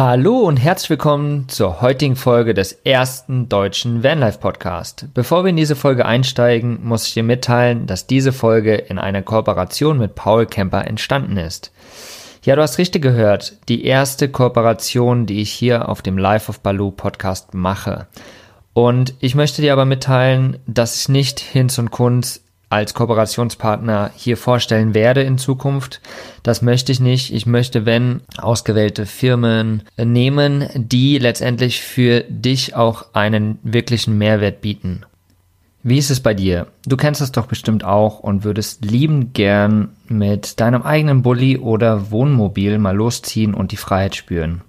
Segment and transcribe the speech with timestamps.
[0.00, 5.08] Hallo und herzlich willkommen zur heutigen Folge des ersten deutschen Vanlife Podcast.
[5.12, 9.22] Bevor wir in diese Folge einsteigen, muss ich dir mitteilen, dass diese Folge in einer
[9.22, 11.72] Kooperation mit Paul Kemper entstanden ist.
[12.44, 16.60] Ja, du hast richtig gehört, die erste Kooperation, die ich hier auf dem Life of
[16.60, 18.06] Baloo Podcast mache.
[18.74, 24.36] Und ich möchte dir aber mitteilen, dass ich nicht Hinz und Kunz als Kooperationspartner hier
[24.36, 26.00] vorstellen werde in Zukunft.
[26.42, 27.32] Das möchte ich nicht.
[27.32, 35.04] Ich möchte, wenn ausgewählte Firmen nehmen, die letztendlich für dich auch einen wirklichen Mehrwert bieten.
[35.82, 36.66] Wie ist es bei dir?
[36.86, 42.10] Du kennst es doch bestimmt auch und würdest liebend gern mit deinem eigenen Bulli oder
[42.10, 44.62] Wohnmobil mal losziehen und die Freiheit spüren.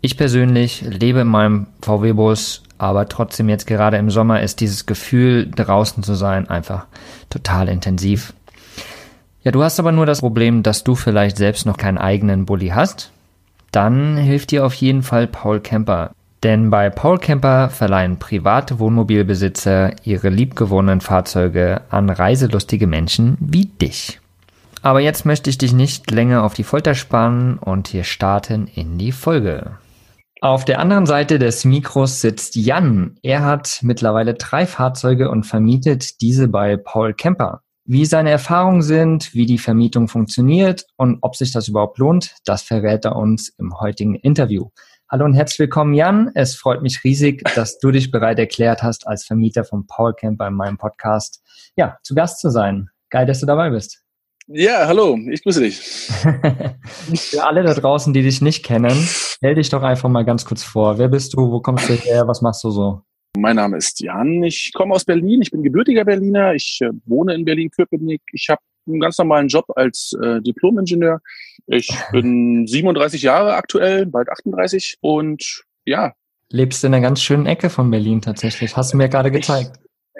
[0.00, 5.48] Ich persönlich lebe in meinem VW-Bus aber trotzdem jetzt gerade im Sommer ist dieses Gefühl,
[5.48, 6.86] draußen zu sein, einfach
[7.30, 8.32] total intensiv.
[9.44, 12.70] Ja, du hast aber nur das Problem, dass du vielleicht selbst noch keinen eigenen Bulli
[12.70, 13.12] hast.
[13.70, 16.10] Dann hilft dir auf jeden Fall Paul Camper.
[16.42, 24.18] Denn bei Paul Camper verleihen private Wohnmobilbesitzer ihre liebgewonnenen Fahrzeuge an reiselustige Menschen wie dich.
[24.82, 28.98] Aber jetzt möchte ich dich nicht länger auf die Folter spannen und wir starten in
[28.98, 29.70] die Folge.
[30.42, 33.16] Auf der anderen Seite des Mikros sitzt Jan.
[33.22, 37.62] Er hat mittlerweile drei Fahrzeuge und vermietet diese bei Paul Kemper.
[37.84, 42.62] Wie seine Erfahrungen sind, wie die Vermietung funktioniert und ob sich das überhaupt lohnt, das
[42.62, 44.70] verrät er uns im heutigen Interview.
[45.08, 46.32] Hallo und herzlich willkommen, Jan.
[46.34, 50.48] Es freut mich riesig, dass du dich bereit erklärt hast, als Vermieter von Paul Camper
[50.48, 51.40] in meinem Podcast,
[51.76, 52.88] ja, zu Gast zu sein.
[53.10, 54.01] Geil, dass du dabei bist.
[54.48, 55.78] Ja, hallo, ich grüße dich.
[55.80, 60.64] Für alle da draußen, die dich nicht kennen, stell dich doch einfach mal ganz kurz
[60.64, 60.98] vor.
[60.98, 61.52] Wer bist du?
[61.52, 62.26] Wo kommst du her?
[62.26, 63.02] Was machst du so?
[63.36, 64.42] Mein Name ist Jan.
[64.42, 65.42] Ich komme aus Berlin.
[65.42, 66.54] Ich bin gebürtiger Berliner.
[66.54, 68.20] Ich äh, wohne in Berlin-Köpenick.
[68.32, 71.20] Ich habe einen ganz normalen Job als äh, Diplom-Ingenieur.
[71.66, 76.12] Ich bin 37 Jahre aktuell, bald 38 und ja.
[76.48, 78.76] Lebst in einer ganz schönen Ecke von Berlin tatsächlich.
[78.76, 79.78] Hast du mir gerade gezeigt.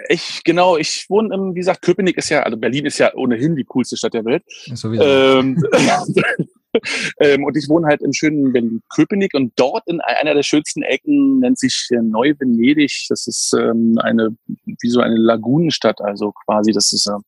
[0.09, 3.55] Ich, genau, ich wohne im, wie gesagt, Köpenick ist ja, also Berlin ist ja ohnehin
[3.55, 4.43] die coolste Stadt der Welt.
[4.47, 5.03] Sowieso.
[5.03, 5.63] Ähm,
[7.19, 11.39] ähm, und ich wohne halt im schönen Berlin-Köpenick und dort in einer der schönsten Ecken
[11.39, 13.05] nennt sich Neu-Venedig.
[13.09, 17.19] Das ist ähm, eine, wie so eine Lagunenstadt, also quasi, das ist äh,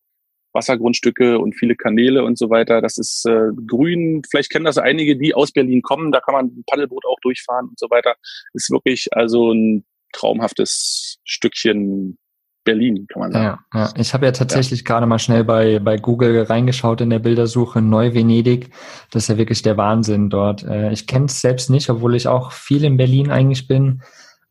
[0.55, 2.81] Wassergrundstücke und viele Kanäle und so weiter.
[2.81, 4.23] Das ist äh, grün.
[4.27, 6.11] Vielleicht kennen das einige, die aus Berlin kommen.
[6.11, 8.15] Da kann man ein Paddelboot auch durchfahren und so weiter.
[8.53, 12.17] Ist wirklich also ein traumhaftes Stückchen
[12.65, 13.59] Berlin, kann man sagen.
[13.73, 13.93] Ja, ja.
[13.95, 14.85] ich habe ja tatsächlich ja.
[14.85, 18.71] gerade mal schnell bei, bei Google reingeschaut in der Bildersuche Neu-Venedig.
[19.11, 20.63] Das ist ja wirklich der Wahnsinn dort.
[20.63, 24.01] Äh, ich kenne es selbst nicht, obwohl ich auch viel in Berlin eigentlich bin.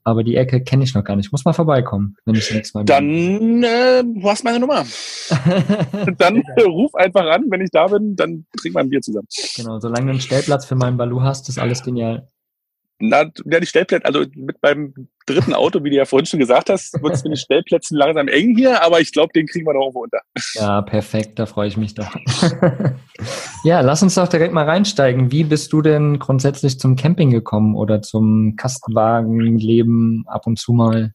[0.06, 1.32] Aber die Ecke kenne ich noch gar nicht.
[1.32, 2.86] Muss mal vorbeikommen, wenn ich nächstes Mal bin.
[2.86, 4.84] Dann, äh, du hast meine Nummer.
[6.18, 9.26] dann äh, ruf einfach an, wenn ich da bin, dann trinken wir ein Bier zusammen.
[9.56, 12.28] Genau, solange du einen Stellplatz für meinen Balu hast, ist alles genial.
[12.98, 14.94] Na, ja, die Stellplätze, also mit beim
[15.26, 18.28] dritten Auto, wie du ja vorhin schon gesagt hast, wird es mit den Stellplätzen langsam
[18.28, 20.20] eng hier, aber ich glaube, den kriegen wir doch irgendwo unter.
[20.54, 22.14] Ja, perfekt, da freue ich mich doch.
[23.64, 25.32] ja, lass uns doch direkt mal reinsteigen.
[25.32, 31.12] Wie bist du denn grundsätzlich zum Camping gekommen oder zum Kastenwagenleben ab und zu mal?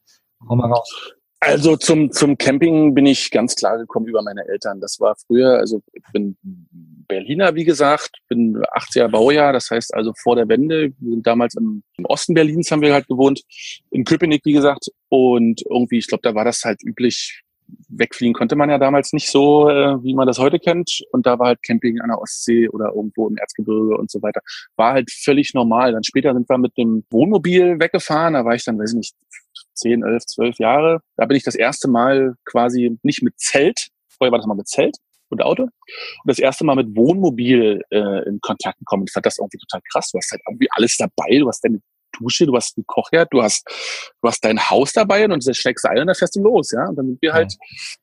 [0.48, 1.14] Hau mal raus.
[1.40, 4.80] Also zum, zum Camping bin ich ganz klar gekommen über meine Eltern.
[4.80, 6.36] Das war früher, also ich bin
[7.10, 10.92] Berliner, wie gesagt, bin 80er Baujahr, das heißt also vor der Wende.
[10.98, 13.42] Wir sind damals im, im Osten Berlins haben wir halt gewohnt,
[13.90, 14.86] in Köpenick, wie gesagt.
[15.08, 17.42] Und irgendwie, ich glaube, da war das halt üblich.
[17.88, 21.02] Wegfliegen konnte man ja damals nicht so, äh, wie man das heute kennt.
[21.12, 24.40] Und da war halt Camping an der Ostsee oder irgendwo im Erzgebirge und so weiter.
[24.76, 25.92] War halt völlig normal.
[25.92, 28.34] Dann später sind wir mit dem Wohnmobil weggefahren.
[28.34, 29.14] Da war ich dann, weiß ich nicht,
[29.74, 31.00] 10, 11, 12 Jahre.
[31.16, 34.68] Da bin ich das erste Mal quasi nicht mit Zelt, vorher war das mal mit
[34.68, 34.96] Zelt,
[35.30, 35.64] und Auto.
[35.64, 35.72] Und
[36.24, 39.04] das erste Mal mit Wohnmobil äh, in Kontakt gekommen.
[39.06, 40.10] Ich fand das irgendwie total krass.
[40.10, 41.38] Du hast halt irgendwie alles dabei.
[41.38, 41.80] Du hast deine
[42.18, 43.66] Dusche, du hast einen Kochherd, du hast,
[44.20, 46.88] du hast dein Haus dabei und das steckst Seil und da fährst du los, ja.
[46.88, 47.54] Und dann sind wir halt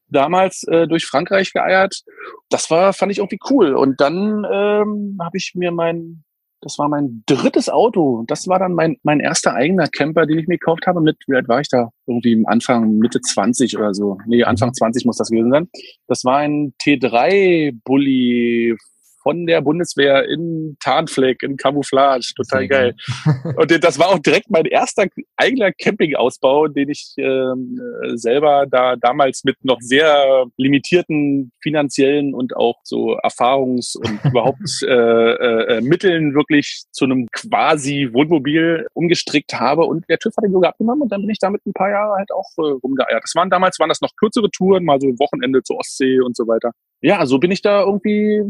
[0.08, 2.04] damals äh, durch Frankreich geeiert.
[2.50, 3.76] Das war, fand ich irgendwie cool.
[3.76, 6.24] Und dann ähm, habe ich mir mein
[6.62, 8.24] das war mein drittes Auto.
[8.28, 11.02] Das war dann mein, mein erster eigener Camper, den ich mir gekauft habe.
[11.02, 11.90] Mit, wie alt war ich da?
[12.08, 14.18] Irgendwie im Anfang, Mitte 20 oder so.
[14.26, 15.70] Nee, Anfang 20 muss das gewesen sein.
[16.08, 18.76] Das war ein T3-Bully
[19.28, 22.32] von der Bundeswehr in Tarnfleck, in Camouflage.
[22.34, 22.96] Total Sehr geil.
[23.58, 27.78] Und das war auch direkt mein erster eigener Campingausbau, den ich ähm,
[28.16, 34.94] selber da damals mit noch sehr limitierten finanziellen und auch so Erfahrungs- und überhaupt äh,
[34.94, 39.84] äh, Mitteln wirklich zu einem quasi Wohnmobil umgestrickt habe.
[39.84, 42.16] Und der TÜV hat den sogar abgenommen und dann bin ich damit ein paar Jahre
[42.16, 43.24] halt auch äh, rumgeeiert.
[43.24, 46.48] Das waren damals waren das noch kürzere Touren, mal so Wochenende zur Ostsee und so
[46.48, 46.72] weiter.
[47.02, 48.42] Ja, so bin ich da irgendwie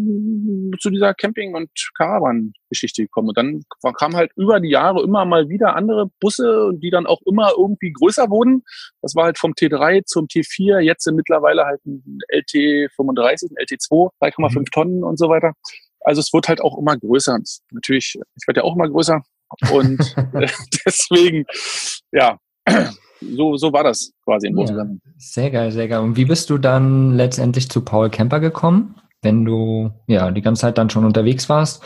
[0.80, 3.30] zu dieser Camping- und Caravan-Geschichte gekommen.
[3.30, 3.64] Und dann
[3.98, 7.92] kamen halt über die Jahre immer mal wieder andere Busse, die dann auch immer irgendwie
[7.92, 8.64] größer wurden.
[9.02, 14.10] Das war halt vom T3 zum T4, jetzt sind mittlerweile halt ein LT35, ein LT2,
[14.22, 14.66] 3,5 mhm.
[14.66, 15.54] Tonnen und so weiter.
[16.02, 17.38] Also es wird halt auch immer größer.
[17.72, 19.22] Natürlich, ich werde ja auch immer größer.
[19.74, 20.00] Und
[20.86, 21.46] deswegen,
[22.14, 22.40] ja,
[23.22, 24.88] so, so war das quasi im ja,
[25.18, 26.00] Sehr geil, sehr geil.
[26.00, 28.96] Und wie bist du dann letztendlich zu Paul Camper gekommen?
[29.22, 31.84] Wenn du ja die ganze Zeit dann schon unterwegs warst,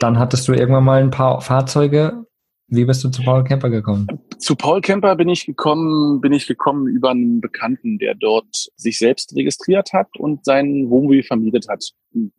[0.00, 2.24] dann hattest du irgendwann mal ein paar Fahrzeuge.
[2.66, 4.06] Wie bist du zu Paul Camper gekommen?
[4.38, 8.98] Zu Paul Camper bin ich gekommen, bin ich gekommen über einen Bekannten, der dort sich
[8.98, 11.84] selbst registriert hat und sein Wohnmobil vermietet hat.
[12.14, 12.32] Einen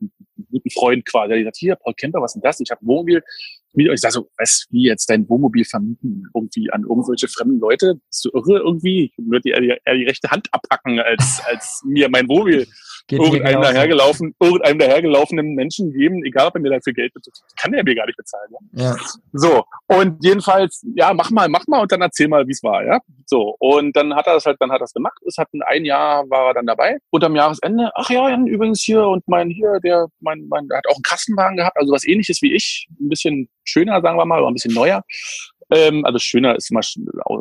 [0.51, 2.59] guten Freund quasi, der gesagt, hier, Paul Camper, was ist denn das?
[2.59, 3.23] Ich habe ein Wohnmobil,
[3.77, 7.95] ich sage so, was, wie jetzt dein Wohnmobil vermieten irgendwie an irgendwelche fremden Leute?
[8.07, 9.11] Bist du irre irgendwie?
[9.17, 12.67] Ich würde dir eher, eher die rechte Hand abpacken, als, als mir mein Wohnmobil
[13.07, 17.37] Geht irgendeinem dahergelaufen, irgendeinem dahergelaufenen Menschen geben, egal ob er mir dafür Geld bezahlt.
[17.59, 18.49] Kann er mir gar nicht bezahlen.
[18.71, 18.83] Ja?
[18.83, 18.95] ja.
[19.31, 19.63] So.
[19.87, 22.99] Und jedenfalls, ja, mach mal, mach mal und dann erzähl mal, wie es war, ja.
[23.27, 23.55] So.
[23.59, 25.17] Und dann hat er das halt, dann hat er das gemacht.
[25.27, 26.97] Es hat ein Jahr war er dann dabei.
[27.11, 30.87] Und am Jahresende, ach ja, übrigens hier und mein hier, der, mein, mein, der hat
[30.87, 32.87] auch einen Kastenwagen gehabt, also was ähnliches wie ich.
[32.99, 35.03] Ein bisschen schöner, sagen wir mal, oder ein bisschen neuer.
[35.71, 36.81] Ähm, also schöner ist immer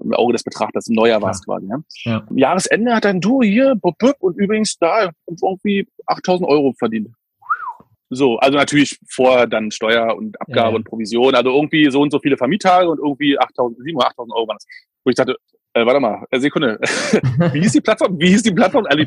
[0.02, 1.68] im Auge des Betrachters, neuer war es quasi.
[1.68, 1.82] Ja?
[2.04, 2.26] ja.
[2.34, 7.08] Jahresende hat dann du hier, bup, bup, und übrigens da irgendwie 8000 Euro verdient.
[8.10, 12.10] So, also natürlich vor dann Steuer und Abgabe ja, und Provision, also irgendwie so und
[12.10, 14.66] so viele Vermiettage und irgendwie 8000, 7 oder 8000 Euro waren das.
[15.04, 15.36] Wo ich dachte,
[15.74, 16.78] äh, warte mal, äh, Sekunde.
[17.52, 18.18] Wie hieß die Plattform?
[18.20, 18.86] Wie hieß die Plattform?
[18.86, 19.02] Also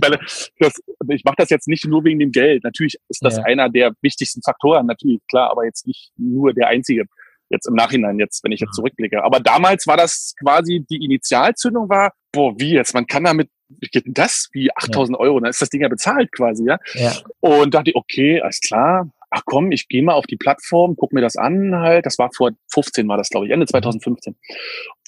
[0.60, 0.74] das,
[1.08, 2.64] ich mache das jetzt nicht nur wegen dem Geld.
[2.66, 3.44] Natürlich ist das ja.
[3.44, 7.06] einer der wichtigsten Faktoren, natürlich, klar, aber jetzt nicht nur der einzige.
[7.50, 9.24] Jetzt im Nachhinein, jetzt, wenn ich jetzt zurückblicke.
[9.24, 12.94] Aber damals war das quasi, die Initialzündung war, boah, wie jetzt?
[12.94, 14.50] Man kann damit, wie geht denn das?
[14.52, 15.20] Wie 8000 ja.
[15.20, 15.40] Euro?
[15.40, 16.78] Dann ist das Ding ja bezahlt quasi, ja?
[16.94, 17.14] ja.
[17.40, 21.14] Und dachte ich, okay, alles klar, ach komm, ich gehe mal auf die Plattform, guck
[21.14, 22.06] mir das an halt.
[22.06, 24.34] Das war vor 15 war das, glaube ich, Ende 2015.
[24.34, 24.56] Mhm.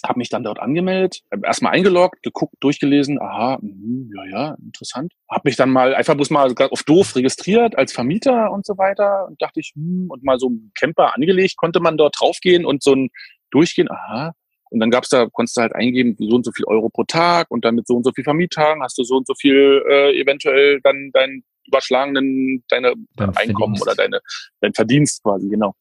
[0.06, 5.14] Habe mich dann dort angemeldet, erstmal eingeloggt, geguckt, durchgelesen, aha, mh, ja, ja, interessant.
[5.30, 9.28] Habe mich dann mal einfach bloß mal auf doof registriert als Vermieter und so weiter
[9.28, 12.84] und dachte ich, hm, und mal so einen Camper angelegt, konnte man dort draufgehen und
[12.84, 13.10] so ein
[13.52, 14.34] durchgehen, aha,
[14.70, 17.50] und dann gab's da, konntest du halt eingeben, so und so viel Euro pro Tag
[17.50, 20.20] und dann mit so und so viel Vermietagen hast du so und so viel äh,
[20.20, 23.84] eventuell dann dein überschlagenen, deine dein Einkommen Verdienst.
[23.84, 24.20] oder deine,
[24.62, 25.74] dein Verdienst quasi, genau.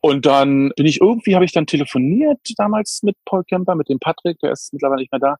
[0.00, 3.98] Und dann bin ich irgendwie, habe ich dann telefoniert damals mit Paul Kemper, mit dem
[3.98, 5.36] Patrick, der ist mittlerweile nicht mehr da,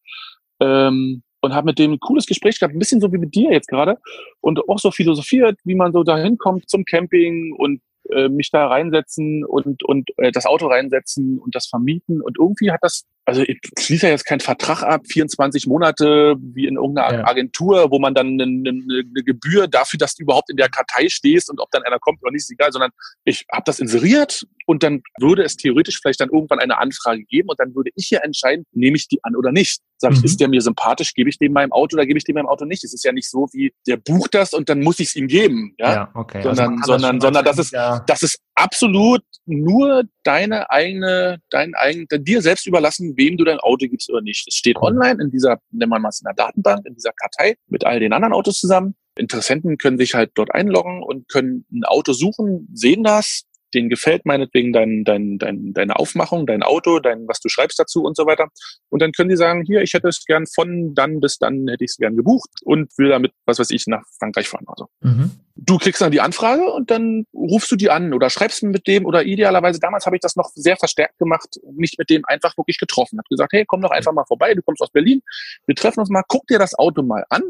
[0.61, 3.53] ähm, und habe mit dem ein cooles Gespräch gehabt, ein bisschen so wie mit dir
[3.53, 3.99] jetzt gerade
[4.41, 7.81] und auch so philosophiert, wie man so dahin kommt zum Camping und
[8.11, 12.73] äh, mich da reinsetzen und und äh, das Auto reinsetzen und das vermieten und irgendwie
[12.73, 17.19] hat das also ich schließe ja jetzt keinen Vertrag ab, 24 Monate wie in irgendeiner
[17.19, 17.27] ja.
[17.27, 21.51] Agentur, wo man dann eine, eine, Gebühr dafür, dass du überhaupt in der Kartei stehst
[21.51, 22.91] und ob dann einer kommt oder nicht, ist egal, sondern
[23.25, 27.51] ich habe das inseriert und dann würde es theoretisch vielleicht dann irgendwann eine Anfrage geben
[27.51, 29.83] und dann würde ich hier entscheiden, nehme ich die an oder nicht.
[29.99, 30.25] Sag ich, mhm.
[30.25, 32.65] ist der mir sympathisch, gebe ich dem meinem Auto oder gebe ich dem meinem Auto
[32.65, 32.83] nicht?
[32.83, 35.27] Es ist ja nicht so wie, der bucht das und dann muss ich es ihm
[35.27, 35.75] geben.
[35.79, 36.41] Ja, ja okay.
[36.41, 37.75] Sondern, also sondern, das sondern das ist,
[38.07, 43.87] das ist absolut nur deine eigene, dein eigen, dir selbst überlassen, wem du dein Auto
[43.89, 44.47] gibst oder nicht.
[44.47, 47.87] Es steht online in dieser, nennen wir mal in der Datenbank, in dieser Kartei mit
[47.87, 48.95] all den anderen Autos zusammen.
[49.17, 53.45] Interessenten können sich halt dort einloggen und können ein Auto suchen, sehen das,
[53.75, 58.03] denen gefällt meinetwegen dein, dein, dein, deine Aufmachung, dein Auto, dein, was du schreibst dazu
[58.03, 58.49] und so weiter.
[58.89, 61.85] Und dann können die sagen, hier, ich hätte es gern von dann bis dann hätte
[61.85, 64.65] ich es gern gebucht und will damit, was weiß ich, nach Frankreich fahren.
[64.67, 64.87] Also.
[65.01, 65.33] Mhm.
[65.57, 69.07] Du kriegst dann die Anfrage und dann rufst du die an oder schreibst mit dem
[69.07, 72.79] oder idealerweise, damals habe ich das noch sehr verstärkt gemacht, mich mit dem einfach wirklich
[72.79, 73.19] getroffen.
[73.19, 75.21] Hab gesagt, hey, komm doch einfach mal vorbei, du kommst aus Berlin,
[75.67, 77.43] wir treffen uns mal, guck dir das Auto mal an,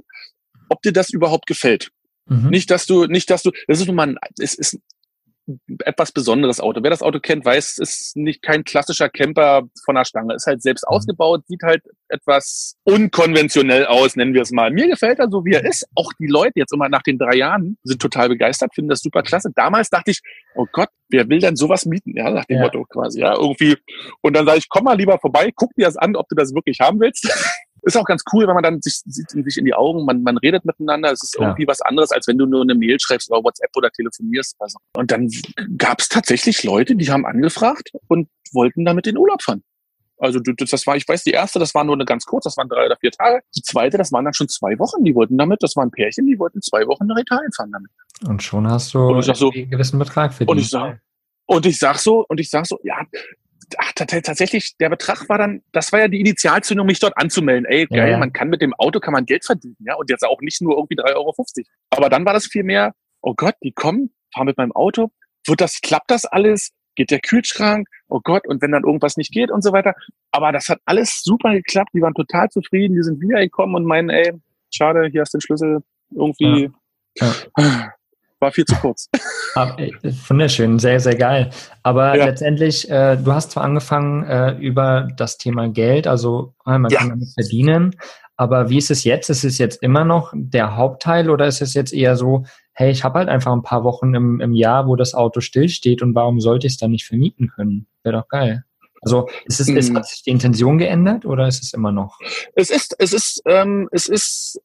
[0.69, 1.91] ob dir das überhaupt gefällt.
[2.27, 2.51] Mhm.
[2.51, 4.79] Nicht, dass du, nicht, dass du, das ist nun mal, ein, es ist
[5.85, 6.83] etwas besonderes Auto.
[6.83, 10.35] Wer das Auto kennt, weiß, es ist nicht kein klassischer Camper von der Stange.
[10.35, 10.95] Ist halt selbst mhm.
[10.95, 14.71] ausgebaut, sieht halt etwas unkonventionell aus, nennen wir es mal.
[14.71, 15.87] Mir gefällt er so, wie er ist.
[15.95, 19.23] Auch die Leute jetzt immer nach den drei Jahren sind total begeistert, finden das super
[19.23, 19.50] klasse.
[19.55, 20.21] Damals dachte ich,
[20.55, 22.17] oh Gott, wer will denn sowas mieten?
[22.17, 22.62] Ja, nach dem ja.
[22.64, 23.21] Motto quasi.
[23.21, 23.76] Ja, irgendwie.
[24.23, 26.55] Und dann sage ich, komm mal lieber vorbei, guck dir das an, ob du das
[26.55, 27.28] wirklich haben willst.
[27.88, 30.37] Ist auch ganz cool, wenn man dann sich, sieht sich in die Augen, man, man
[30.37, 31.11] redet miteinander.
[31.11, 31.47] Es ist ja.
[31.47, 34.57] irgendwie was anderes, als wenn du nur eine Mail schreibst oder WhatsApp oder telefonierst.
[34.59, 34.78] Also.
[34.95, 35.30] Und dann
[35.78, 39.62] gab es tatsächlich Leute, die haben angefragt und wollten damit in Urlaub fahren.
[40.18, 42.68] Also das war, ich weiß, die erste, das war nur eine ganz kurz, das waren
[42.68, 43.40] drei oder vier Tage.
[43.57, 46.38] Die zweite, das waren dann schon zwei Wochen, die wollten damit, das waren Pärchen, die
[46.38, 47.90] wollten zwei Wochen nach Italien fahren damit.
[48.28, 50.50] Und schon hast du sag so, einen gewissen Betrag verdient.
[50.50, 51.00] Und ich sag,
[51.47, 53.07] und ich sag so, und ich sag so, ja,
[53.77, 57.67] ach, tatsächlich, der Betrag war dann, das war ja die Initialzündung, mich dort anzumelden.
[57.67, 58.19] Ey, geil, ja.
[58.19, 60.77] man kann mit dem Auto kann man Geld verdienen, ja, und jetzt auch nicht nur
[60.77, 61.35] irgendwie 3,50 Euro.
[61.91, 65.11] Aber dann war das viel mehr, oh Gott, die kommen, fahren mit meinem Auto,
[65.47, 66.71] wird das, klappt das alles?
[66.95, 67.87] Geht der Kühlschrank?
[68.09, 69.95] Oh Gott, und wenn dann irgendwas nicht geht und so weiter.
[70.33, 74.11] Aber das hat alles super geklappt, die waren total zufrieden, die sind wiedergekommen und meinen,
[74.11, 74.33] ey,
[74.75, 76.71] schade, hier hast du den Schlüssel, irgendwie.
[77.15, 77.35] Ja.
[77.57, 77.93] Ja.
[78.40, 79.09] War viel zu kurz.
[79.54, 79.76] Ah,
[80.28, 81.50] wunderschön, sehr, sehr geil.
[81.83, 82.26] Aber ja.
[82.26, 86.99] letztendlich, äh, du hast zwar angefangen äh, über das Thema Geld, also äh, man ja.
[86.99, 87.97] kann damit verdienen,
[88.37, 89.30] aber wie ist es jetzt?
[89.30, 93.02] Ist es jetzt immer noch der Hauptteil oder ist es jetzt eher so, hey, ich
[93.02, 96.40] habe halt einfach ein paar Wochen im, im Jahr, wo das Auto stillsteht und warum
[96.40, 97.88] sollte ich es dann nicht vermieten können?
[98.04, 98.62] Wäre doch geil.
[99.00, 99.97] Also ist es, ist, mm.
[99.97, 102.18] hat sich die Intention geändert oder ist es immer noch?
[102.54, 104.61] Es ist, es ist, ähm, es ist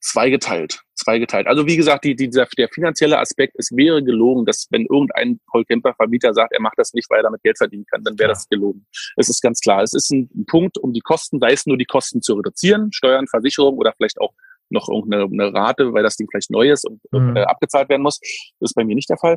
[0.00, 0.82] zweigeteilt.
[0.94, 1.46] Zweigeteilt.
[1.46, 5.40] Also wie gesagt, die, die, dieser, der finanzielle Aspekt, es wäre gelogen, dass wenn irgendein
[5.50, 8.34] Vollcamper-Vermieter sagt, er macht das nicht, weil er damit Geld verdienen kann, dann wäre ja.
[8.34, 8.86] das gelogen.
[9.16, 9.82] Es ist ganz klar.
[9.82, 12.92] Es ist ein, ein Punkt, um die Kosten, sei es nur die Kosten zu reduzieren,
[12.92, 14.32] Steuern, Versicherung oder vielleicht auch
[14.70, 17.36] noch irgendeine Rate, weil das Ding vielleicht neu ist und mhm.
[17.36, 18.18] äh, abgezahlt werden muss.
[18.60, 19.36] Das ist bei mir nicht der Fall.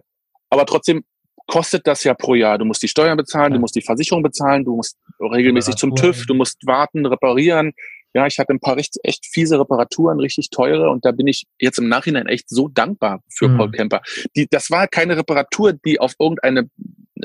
[0.49, 1.03] Aber trotzdem
[1.47, 2.57] kostet das ja pro Jahr.
[2.57, 3.57] Du musst die Steuern bezahlen, ja.
[3.57, 7.73] du musst die Versicherung bezahlen, du musst regelmäßig zum TÜV, du musst warten, reparieren,
[8.15, 11.79] ja, ich hatte ein paar echt fiese Reparaturen, richtig teure und da bin ich jetzt
[11.79, 13.57] im Nachhinein echt so dankbar für mhm.
[13.57, 14.01] Paul Kemper.
[14.37, 16.69] Die, das war keine Reparatur, die auf irgendeine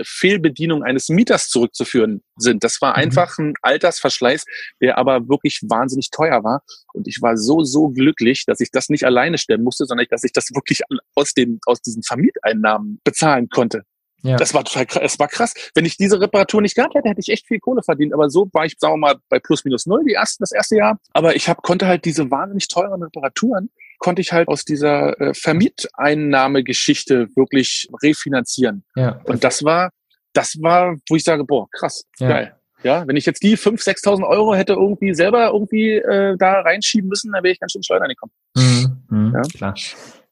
[0.03, 2.65] Fehlbedienung eines Mieters zurückzuführen sind.
[2.65, 3.05] Das war mhm.
[3.05, 4.45] einfach ein Altersverschleiß,
[4.81, 6.65] der aber wirklich wahnsinnig teuer war.
[6.93, 10.25] Und ich war so, so glücklich, dass ich das nicht alleine stellen musste, sondern dass
[10.25, 10.81] ich das wirklich
[11.15, 13.85] aus, den, aus diesen Vermieteinnahmen bezahlen konnte.
[14.23, 14.37] Ja.
[14.37, 15.03] Das war total krass.
[15.05, 15.55] Es war krass.
[15.75, 18.13] Wenn ich diese Reparatur nicht gehabt hätte, hätte ich echt viel Kohle verdient.
[18.13, 20.77] Aber so war ich, sagen wir mal, bei plus minus null die ersten, das erste
[20.77, 20.99] Jahr.
[21.13, 25.35] Aber ich hab, konnte halt diese wahnsinnig teuren Reparaturen, konnte ich halt aus dieser äh,
[25.35, 28.85] Vermieteinnahmegeschichte wirklich refinanzieren.
[28.97, 29.21] Ja.
[29.25, 29.91] Und das war,
[30.33, 32.29] das war, wo ich sage, boah, krass, ja.
[32.29, 32.57] geil.
[32.83, 37.11] Ja, wenn ich jetzt die 5.000, 6.000 Euro hätte irgendwie selber irgendwie äh, da reinschieben
[37.11, 38.33] müssen, dann wäre ich ganz schön schleudern gekommen.
[38.57, 39.43] Mhm, mh, ja?
[39.43, 39.75] Klar.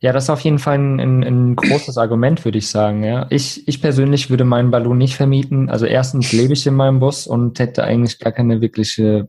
[0.00, 3.02] Ja, das ist auf jeden Fall ein, ein, ein großes Argument, würde ich sagen.
[3.02, 3.26] Ja.
[3.30, 5.68] Ich, ich persönlich würde meinen Ballon nicht vermieten.
[5.68, 9.28] Also erstens lebe ich in meinem Bus und hätte eigentlich gar keine wirkliche,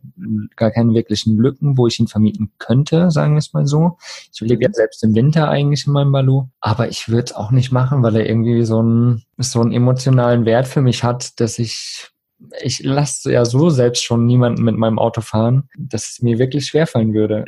[0.55, 3.97] gar keine wirklichen Lücken, wo ich ihn vermieten könnte, sagen wir es mal so.
[4.31, 7.49] Ich lebe ja selbst im Winter eigentlich in meinem Ballon, aber ich würde es auch
[7.49, 11.57] nicht machen, weil er irgendwie so einen, so einen emotionalen Wert für mich hat, dass
[11.57, 12.09] ich
[12.61, 16.67] ich lasse ja so selbst schon niemanden mit meinem Auto fahren, dass es mir wirklich
[16.67, 17.43] schwerfallen würde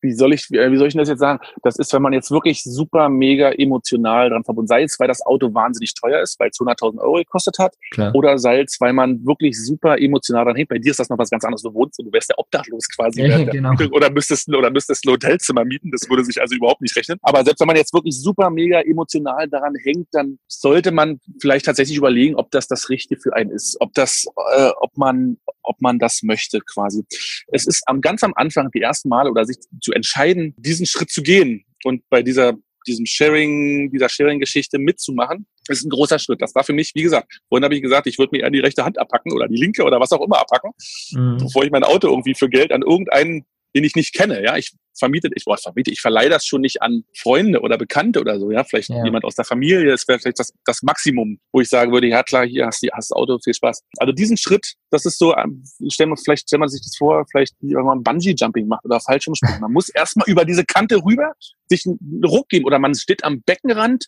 [0.00, 1.40] wie soll ich, wie soll ich denn das jetzt sagen?
[1.62, 5.24] Das ist, wenn man jetzt wirklich super mega emotional dran verbunden, sei es, weil das
[5.24, 8.14] Auto wahnsinnig teuer ist, weil es 100.000 Euro gekostet hat, Klar.
[8.14, 10.68] oder sei es, weil man wirklich super emotional dran hängt.
[10.68, 11.62] Bei dir ist das noch was ganz anderes.
[11.62, 13.22] Du wohnst und du wärst ja obdachlos quasi.
[13.22, 13.72] Ja, genau.
[13.92, 15.90] Oder müsstest, oder müsstest ein Hotelzimmer mieten.
[15.90, 17.18] Das würde sich also überhaupt nicht rechnen.
[17.22, 21.66] Aber selbst wenn man jetzt wirklich super mega emotional daran hängt, dann sollte man vielleicht
[21.66, 23.76] tatsächlich überlegen, ob das das Richtige für einen ist.
[23.80, 24.26] Ob das,
[24.56, 27.04] äh, ob man, ob man das möchte quasi.
[27.48, 31.10] Es ist am, ganz am Anfang, die ersten Male oder sich zu entscheiden, diesen Schritt
[31.10, 32.54] zu gehen und bei dieser
[32.86, 36.40] diesem Sharing, dieser Sharing-Geschichte mitzumachen, ist ein großer Schritt.
[36.40, 38.60] Das war für mich, wie gesagt, vorhin habe ich gesagt, ich würde mir eher die
[38.60, 40.70] rechte Hand abpacken oder die linke oder was auch immer abpacken,
[41.12, 41.36] mhm.
[41.38, 43.44] bevor ich mein Auto irgendwie für Geld an irgendeinen
[43.78, 44.42] den ich nicht kenne.
[44.42, 48.20] Ja, ich vermiete, ich, boah, vermiete, ich verleihe das schon nicht an Freunde oder Bekannte
[48.20, 48.50] oder so.
[48.50, 49.04] Ja, vielleicht ja.
[49.04, 49.86] jemand aus der Familie.
[49.86, 52.88] Das wäre vielleicht das, das Maximum, wo ich sagen würde, ja klar, hier hast du
[52.92, 53.84] hast das Auto, viel Spaß.
[53.98, 57.24] Also diesen Schritt, das ist so, ähm, stellen wir, vielleicht stellt man sich das vor,
[57.30, 59.60] vielleicht wie wenn man Bungee-Jumping macht oder Fallschirmspringen.
[59.60, 61.32] Man muss erstmal über diese Kante rüber
[61.68, 64.06] sich einen Ruck geben oder man steht am Beckenrand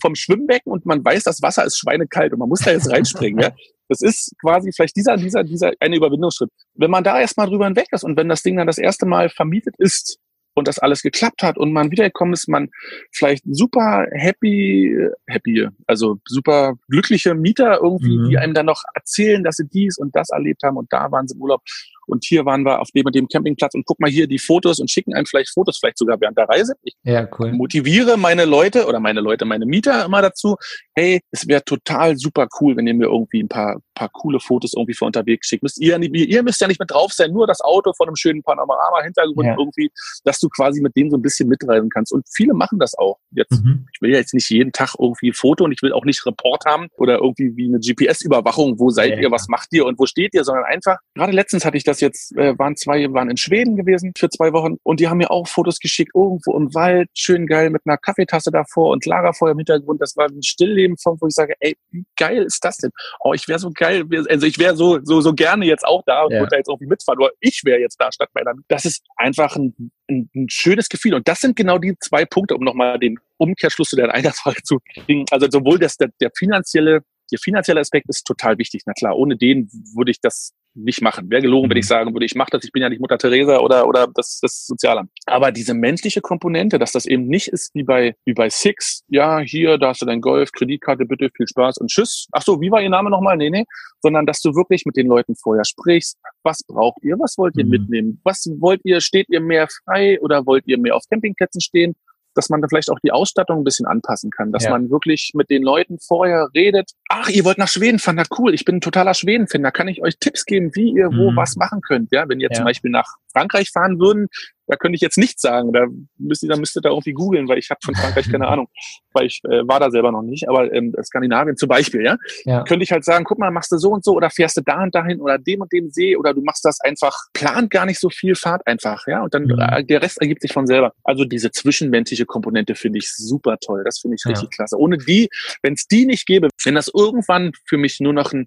[0.00, 3.40] vom Schwimmbecken und man weiß, das Wasser ist schweinekalt und man muss da jetzt reinspringen.
[3.40, 3.52] ja?
[3.88, 6.50] Das ist quasi vielleicht dieser, dieser, dieser eine Überwindungsschritt.
[6.74, 9.28] Wenn man da erstmal drüber hinweg ist und wenn das Ding dann das erste Mal
[9.30, 10.18] vermietet ist
[10.58, 12.68] und das alles geklappt hat und man wiedergekommen ist, man
[13.12, 14.96] vielleicht super happy,
[15.26, 18.28] happy, also super glückliche Mieter irgendwie, mhm.
[18.28, 21.26] die einem dann noch erzählen, dass sie dies und das erlebt haben und da waren
[21.28, 21.62] sie im Urlaub
[22.08, 24.78] und hier waren wir auf dem und dem Campingplatz und guck mal hier die Fotos
[24.80, 26.74] und schicken einem vielleicht Fotos, vielleicht sogar während der Reise.
[26.82, 27.52] Ich ja, cool.
[27.52, 30.56] motiviere meine Leute oder meine Leute, meine Mieter immer dazu,
[30.94, 34.72] hey, es wäre total super cool, wenn ihr mir irgendwie ein paar, paar coole Fotos
[34.74, 35.62] irgendwie für unterwegs schickt.
[35.62, 38.42] Müsst ihr, ihr müsst ja nicht mit drauf sein, nur das Auto von einem schönen
[38.42, 39.56] Panorama-Hintergrund ja.
[39.58, 39.90] irgendwie,
[40.24, 42.12] dass du quasi mit denen so ein bisschen mitreisen kannst.
[42.12, 43.18] Und viele machen das auch.
[43.32, 43.86] Jetzt, mhm.
[43.92, 46.64] ich will ja jetzt nicht jeden Tag irgendwie Foto und ich will auch nicht Report
[46.64, 50.06] haben oder irgendwie wie eine GPS-Überwachung, wo seid ja, ihr, was macht ihr und wo
[50.06, 53.30] steht ihr, sondern einfach, gerade letztens hatte ich das das jetzt, äh, waren zwei, waren
[53.30, 56.74] in Schweden gewesen für zwei Wochen und die haben mir auch Fotos geschickt, irgendwo im
[56.74, 60.00] Wald, schön geil mit einer Kaffeetasse davor und Lagerfeuer im Hintergrund.
[60.00, 62.90] Das war ein Stillleben von, wo ich sage, ey, wie geil ist das denn?
[63.20, 66.22] Oh, ich wäre so geil, also ich wäre so, so, so gerne jetzt auch da
[66.22, 66.40] und ja.
[66.40, 68.52] würde da jetzt irgendwie mitfahren, oder ich wäre jetzt da statt meiner.
[68.68, 72.56] Das ist einfach ein, ein, ein schönes Gefühl und das sind genau die zwei Punkte,
[72.56, 75.24] um nochmal den Umkehrschluss zu der Eingangsfrage zu kriegen.
[75.30, 78.82] Also sowohl das, der, der finanzielle der finanzielle Aspekt ist total wichtig.
[78.86, 80.52] Na klar, ohne den würde ich das
[80.84, 81.30] nicht machen.
[81.30, 81.88] Wäre gelogen, wenn ich mhm.
[81.88, 84.66] sagen würde, ich mache das, ich bin ja nicht Mutter Teresa oder, oder das, das
[84.66, 85.10] Sozialamt.
[85.26, 89.40] Aber diese menschliche Komponente, dass das eben nicht ist wie bei, wie bei Six, ja,
[89.40, 92.26] hier, da hast du dein Golf, Kreditkarte, bitte, viel Spaß und tschüss.
[92.32, 93.36] Ach so, wie war Ihr Name nochmal?
[93.36, 93.64] Nee, nee.
[94.00, 96.18] Sondern, dass du wirklich mit den Leuten vorher sprichst.
[96.44, 97.18] Was braucht ihr?
[97.18, 97.70] Was wollt ihr mhm.
[97.70, 98.20] mitnehmen?
[98.24, 99.00] Was wollt ihr?
[99.00, 101.94] Steht ihr mehr frei oder wollt ihr mehr auf Campingplätzen stehen?
[102.38, 104.70] Dass man da vielleicht auch die Ausstattung ein bisschen anpassen kann, dass ja.
[104.70, 106.92] man wirklich mit den Leuten vorher redet.
[107.08, 109.88] Ach, ihr wollt nach Schweden fahren, na cool, ich bin ein totaler Schweden-Fan, da kann
[109.88, 111.36] ich euch Tipps geben, wie ihr wo mhm.
[111.36, 112.12] was machen könnt.
[112.12, 112.56] Ja, wenn ihr ja.
[112.56, 114.28] zum Beispiel nach Frankreich fahren würden,
[114.68, 115.72] da könnte ich jetzt nichts sagen.
[115.72, 115.86] Da
[116.18, 118.68] müsst ihr, da müsst ihr da irgendwie googeln, weil ich habe von Frankreich keine Ahnung,
[119.12, 120.48] weil ich äh, war da selber noch nicht.
[120.48, 122.16] Aber ähm, Skandinavien zum Beispiel, ja?
[122.44, 124.60] ja, könnte ich halt sagen, guck mal, machst du so und so oder fährst du
[124.60, 127.86] da und dahin oder dem und dem See oder du machst das einfach, plant gar
[127.86, 129.58] nicht so viel, fahrt einfach, ja, und dann mhm.
[129.58, 130.92] äh, der Rest ergibt sich von selber.
[131.02, 133.82] Also diese zwischenmenschliche Komponente finde ich super toll.
[133.84, 134.30] Das finde ich ja.
[134.30, 134.78] richtig klasse.
[134.78, 135.28] Ohne die,
[135.62, 138.46] wenn es die nicht gäbe, wenn das irgendwann für mich nur noch ein,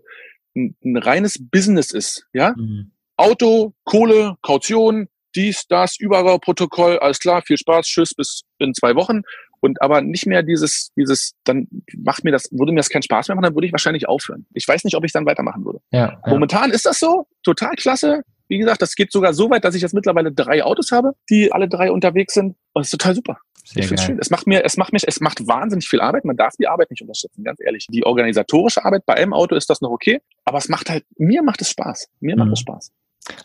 [0.55, 2.53] ein, ein reines Business ist, ja.
[2.55, 2.91] Mhm.
[3.17, 9.21] Auto, Kohle, Kaution, dies, das, Überbauprotokoll, alles klar, viel Spaß, tschüss, bis in zwei Wochen.
[9.61, 13.27] Und aber nicht mehr dieses, dieses, dann macht mir das, würde mir das keinen Spaß
[13.27, 14.47] mehr machen, dann würde ich wahrscheinlich aufhören.
[14.53, 15.79] Ich weiß nicht, ob ich dann weitermachen würde.
[15.91, 16.21] Ja, ja.
[16.25, 18.23] Momentan ist das so, total klasse.
[18.47, 21.53] Wie gesagt, das geht sogar so weit, dass ich jetzt mittlerweile drei Autos habe, die
[21.53, 22.55] alle drei unterwegs sind.
[22.73, 23.37] Und das ist total super.
[23.63, 24.19] Sehr ich finde es schön.
[24.19, 26.25] Es macht mir, es macht mich, es macht wahnsinnig viel Arbeit.
[26.25, 27.85] Man darf die Arbeit nicht unterschätzen, ganz ehrlich.
[27.89, 31.43] Die organisatorische Arbeit bei einem Auto ist das noch okay, aber es macht halt, mir
[31.43, 32.09] macht es Spaß.
[32.19, 32.39] Mir mhm.
[32.39, 32.91] macht es Spaß.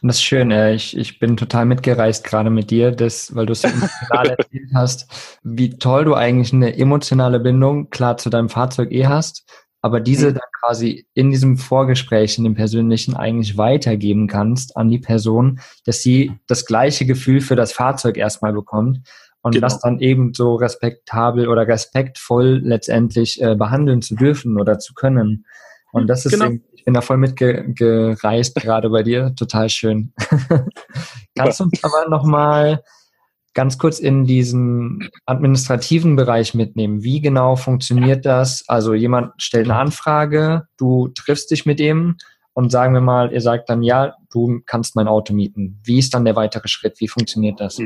[0.02, 3.47] Und das ist schön, äh, ich, ich bin total mitgereist gerade mit dir, das, weil
[3.47, 8.30] du es so emotional erzählt hast, wie toll du eigentlich eine emotionale Bindung klar zu
[8.30, 9.45] deinem Fahrzeug eh hast,
[9.83, 10.35] aber diese mhm.
[10.35, 16.02] dann quasi in diesem Vorgespräch, in dem persönlichen eigentlich weitergeben kannst an die Person, dass
[16.02, 19.02] sie das gleiche Gefühl für das Fahrzeug erstmal bekommt
[19.42, 19.66] und genau.
[19.66, 25.45] das dann eben so respektabel oder respektvoll letztendlich äh, behandeln zu dürfen oder zu können.
[25.92, 26.50] Und das ist genau.
[26.87, 30.14] Bin da voll mitgereist gerade bei dir, total schön.
[31.37, 32.83] Kannst du uns aber nochmal
[33.55, 37.02] ganz kurz in diesen administrativen Bereich mitnehmen.
[37.02, 38.64] Wie genau funktioniert das?
[38.69, 42.16] Also jemand stellt eine Anfrage, du triffst dich mit ihm
[42.52, 45.81] und sagen wir mal, ihr sagt dann, ja, du kannst mein Auto mieten.
[45.83, 47.01] Wie ist dann der weitere Schritt?
[47.01, 47.79] Wie funktioniert das?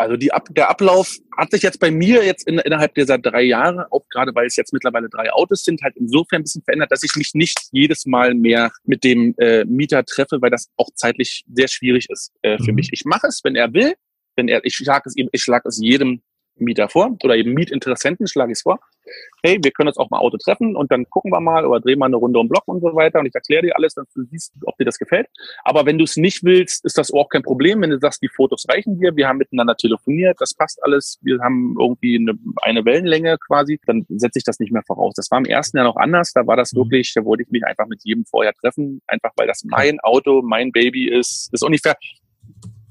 [0.00, 3.42] Also die Ab der Ablauf hat sich jetzt bei mir jetzt in, innerhalb dieser drei
[3.42, 6.90] Jahre, auch gerade weil es jetzt mittlerweile drei Autos sind, halt insofern ein bisschen verändert,
[6.90, 10.88] dass ich mich nicht jedes Mal mehr mit dem äh, Mieter treffe, weil das auch
[10.94, 12.76] zeitlich sehr schwierig ist äh, für mhm.
[12.76, 12.88] mich.
[12.92, 13.92] Ich mache es, wenn er will,
[14.36, 16.22] wenn er, ich schlage es ihm, ich schlage es jedem
[16.60, 18.78] Mieter vor oder eben Mietinteressenten schlage ich es vor.
[19.42, 21.98] Hey, wir können uns auch mal Auto treffen und dann gucken wir mal oder drehen
[21.98, 24.22] mal eine Runde um Block und so weiter und ich erkläre dir alles, dass du
[24.30, 25.26] siehst, ob dir das gefällt.
[25.64, 27.80] Aber wenn du es nicht willst, ist das auch kein Problem.
[27.80, 31.40] Wenn du sagst, die Fotos reichen dir, wir haben miteinander telefoniert, das passt alles, wir
[31.40, 35.14] haben irgendwie eine, eine Wellenlänge quasi, dann setze ich das nicht mehr voraus.
[35.16, 36.78] Das war im ersten Jahr noch anders, da war das mhm.
[36.78, 40.42] wirklich, da wollte ich mich einfach mit jedem vorher treffen, einfach weil das mein Auto,
[40.42, 41.48] mein Baby ist.
[41.52, 41.96] Das ist ungefähr,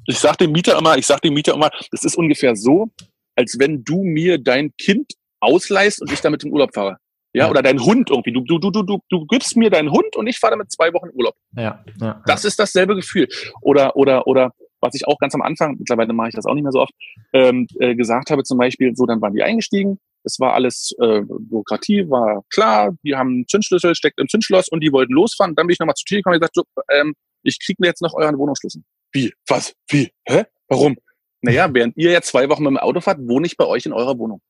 [0.09, 2.89] ich sag dem Mieter immer, ich sag dem Mieter immer, das ist ungefähr so,
[3.39, 6.97] als wenn du mir dein Kind ausleihst und ich damit in Urlaub fahre.
[7.31, 8.33] Ja, ja, oder dein Hund irgendwie.
[8.33, 10.91] Du, du, du, du, du, du gibst mir deinen Hund und ich fahre damit zwei
[10.93, 11.35] Wochen Urlaub.
[11.55, 13.29] Ja, ja, Das ist dasselbe Gefühl.
[13.61, 16.63] Oder, oder, oder, was ich auch ganz am Anfang, mittlerweile mache ich das auch nicht
[16.63, 16.91] mehr so oft,
[17.31, 19.99] ähm, äh, gesagt habe, zum Beispiel, so, dann waren die eingestiegen.
[20.25, 24.81] Es war alles, äh, Bürokratie war klar, die haben einen Zündschlüssel, steckt im Zündschloss und
[24.81, 25.55] die wollten losfahren.
[25.55, 28.01] Dann bin ich nochmal zu Tür gekommen und gesagt, so, ähm, ich kriege mir jetzt
[28.01, 28.81] noch euren Wohnungsschlüssel.
[29.13, 29.31] Wie?
[29.47, 29.73] Was?
[29.87, 30.09] Wie?
[30.25, 30.43] Hä?
[30.67, 30.97] Warum?
[31.41, 33.93] Naja, während ihr jetzt zwei Wochen mit dem Auto fahrt, wohne ich bei euch in
[33.93, 34.41] eurer Wohnung.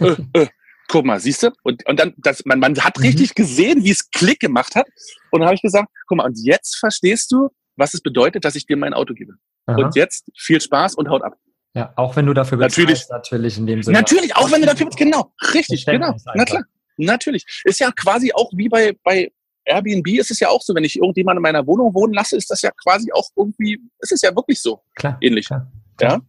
[0.00, 0.46] äh, äh,
[0.88, 1.50] guck mal, siehst du?
[1.62, 3.06] Und, und dann, das, man, man hat mhm.
[3.06, 4.86] richtig gesehen, wie es Klick gemacht hat.
[5.30, 8.54] Und dann habe ich gesagt, guck mal, und jetzt verstehst du, was es bedeutet, dass
[8.54, 9.34] ich dir mein Auto gebe.
[9.66, 9.76] Aha.
[9.76, 11.36] Und jetzt viel Spaß und haut ab.
[11.74, 13.98] Ja, auch wenn du dafür bezahlst, natürlich, natürlich in dem Sinne.
[13.98, 16.62] Natürlich, auch wenn du dafür bezahlst, genau, richtig, genau, na klar,
[16.96, 17.44] natürlich.
[17.64, 19.30] Ist ja quasi auch wie bei, bei
[19.66, 22.50] Airbnb ist es ja auch so, wenn ich irgendjemanden in meiner Wohnung wohnen lasse, ist
[22.50, 24.80] das ja quasi auch irgendwie, ist es ja wirklich so.
[24.94, 25.18] Klar.
[25.20, 25.46] Ähnlich.
[25.46, 25.70] Klar.
[26.00, 26.20] Ja.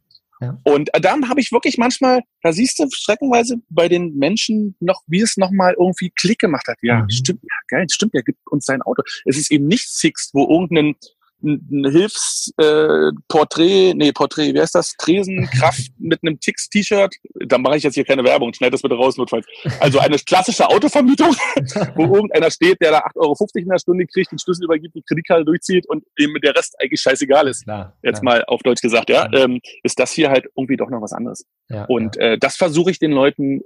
[0.42, 0.60] ja.
[0.64, 5.02] Und äh, dann habe ich wirklich manchmal, da siehst du streckenweise bei den Menschen noch,
[5.08, 6.78] wie es nochmal irgendwie Klick gemacht hat.
[6.82, 7.10] Ja, mhm.
[7.10, 9.04] stimmt, ja, geil, stimmt, ja, gibt uns sein Auto.
[9.26, 10.96] Es ist eben nicht Sixt, wo irgendein
[11.44, 14.94] ein Hilfsporträt, äh, nee, Porträt, wie heißt das?
[14.98, 17.16] Tresenkraft mit einem Tix-T-Shirt.
[17.46, 19.46] Da mache ich jetzt hier keine Werbung, schneid das bitte raus, notfalls.
[19.80, 21.30] Also eine klassische Autovermietung,
[21.96, 25.04] wo irgendeiner steht, der da 8,50 Euro in der Stunde kriegt, den Schlüssel übergibt, die
[25.04, 27.64] Kreditkarte durchzieht und dem der Rest eigentlich scheißegal ist.
[27.64, 28.36] Klar, jetzt klar.
[28.36, 29.44] mal auf Deutsch gesagt, ja, ja.
[29.44, 31.46] Ähm, ist das hier halt irgendwie doch noch was anderes.
[31.70, 32.34] Ja, und ja.
[32.34, 33.62] Äh, das versuche ich den Leuten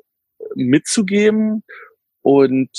[0.55, 1.63] mitzugeben
[2.21, 2.69] und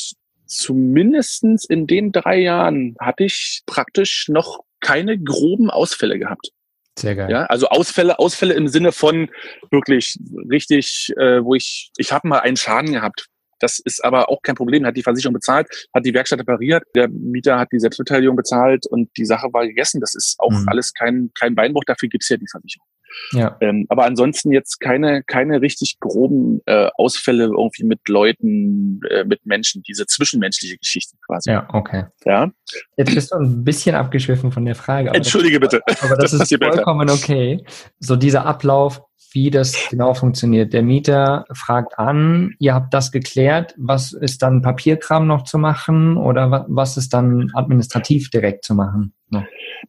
[0.46, 6.50] zumindestens in den drei Jahren hatte ich praktisch noch keine groben Ausfälle gehabt.
[6.98, 7.30] Sehr geil.
[7.30, 9.30] Ja, also Ausfälle, Ausfälle im Sinne von
[9.70, 10.18] wirklich
[10.50, 13.28] richtig, äh, wo ich, ich habe mal einen Schaden gehabt.
[13.60, 14.84] Das ist aber auch kein Problem.
[14.84, 19.08] Hat die Versicherung bezahlt, hat die Werkstatt repariert, der Mieter hat die Selbstbeteiligung bezahlt und
[19.16, 20.00] die Sache war gegessen.
[20.00, 20.68] Das ist auch mhm.
[20.68, 21.84] alles kein, kein Beinbruch.
[21.86, 22.86] Dafür gibt's ja die Versicherung.
[23.32, 23.56] Ja.
[23.60, 29.44] Ähm, aber ansonsten jetzt keine, keine richtig groben äh, Ausfälle irgendwie mit Leuten, äh, mit
[29.46, 31.50] Menschen, diese zwischenmenschliche Geschichte quasi.
[31.50, 32.04] Ja, okay.
[32.24, 32.50] Ja.
[32.96, 35.10] Jetzt bist du ein bisschen abgeschwiffen von der Frage.
[35.10, 35.82] Entschuldige das, bitte.
[36.02, 37.64] Aber das, das ist vollkommen okay.
[37.98, 40.72] So dieser Ablauf, wie das genau funktioniert.
[40.72, 46.16] Der Mieter fragt an, ihr habt das geklärt, was ist dann Papierkram noch zu machen
[46.16, 49.14] oder was ist dann administrativ direkt zu machen?
[49.30, 49.44] Ja.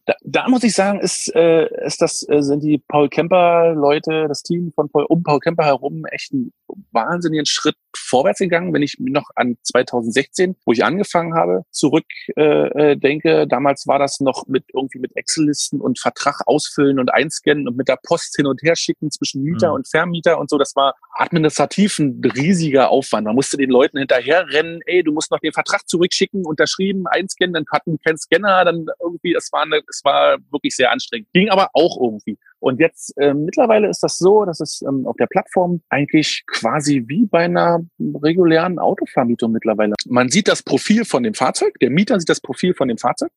[0.06, 4.26] Da, da muss ich sagen, ist, äh, ist das, äh, sind die Paul Kemper Leute,
[4.26, 6.52] das Team von Paul, um Paul Kemper herum echt einen
[6.92, 8.72] wahnsinnigen Schritt vorwärts gegangen.
[8.72, 12.04] Wenn ich noch an 2016, wo ich angefangen habe, zurück
[12.36, 17.12] äh, äh, denke, damals war das noch mit irgendwie mit Excel-Listen und Vertrag ausfüllen und
[17.12, 19.74] einscannen und mit der Post hin und her schicken zwischen Mieter mhm.
[19.74, 20.58] und Vermieter und so.
[20.58, 23.26] Das war administrativ ein riesiger Aufwand.
[23.26, 27.64] Man musste den Leuten hinterherrennen, ey, du musst noch den Vertrag zurückschicken, unterschrieben, einscannen, dann
[27.70, 31.28] hatten keinen Scanner, dann irgendwie, es war eine es war wirklich sehr anstrengend.
[31.32, 32.38] Ging aber auch irgendwie.
[32.60, 37.04] Und jetzt äh, mittlerweile ist das so, dass es ähm, auf der Plattform eigentlich quasi
[37.06, 39.94] wie bei einer regulären Autovermietung mittlerweile.
[40.06, 43.30] Man sieht das Profil von dem Fahrzeug, der Mieter sieht das Profil von dem Fahrzeug,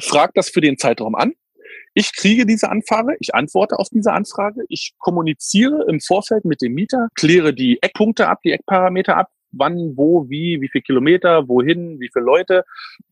[0.00, 1.34] fragt das für den Zeitraum an.
[1.94, 6.72] Ich kriege diese Anfrage, ich antworte auf diese Anfrage, ich kommuniziere im Vorfeld mit dem
[6.72, 12.00] Mieter, kläre die Eckpunkte ab, die Eckparameter ab, wann, wo, wie, wie viel Kilometer, wohin,
[12.00, 12.64] wie viele Leute.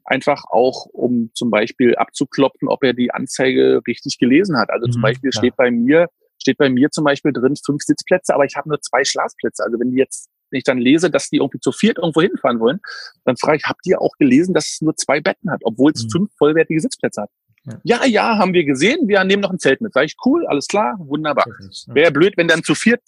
[0.04, 4.70] Einfach auch, um zum Beispiel abzuklopfen, ob er die Anzeige richtig gelesen hat.
[4.70, 5.38] Also mhm, zum Beispiel ja.
[5.38, 6.08] steht bei mir,
[6.40, 9.62] steht bei mir zum Beispiel drin fünf Sitzplätze, aber ich habe nur zwei Schlafplätze.
[9.64, 12.58] Also wenn die jetzt wenn ich dann lese, dass die irgendwie zu viert irgendwo hinfahren
[12.58, 12.80] wollen,
[13.26, 16.04] dann frage ich, habt ihr auch gelesen, dass es nur zwei Betten hat, obwohl es
[16.04, 16.10] mhm.
[16.10, 17.30] fünf vollwertige Sitzplätze hat?
[17.64, 17.80] Ja.
[17.82, 19.08] ja, ja, haben wir gesehen.
[19.08, 19.92] Wir nehmen noch ein Zelt mit.
[19.92, 21.44] Sag ich, cool, alles klar, wunderbar.
[21.88, 23.02] Wäre blöd, wenn dann zu viert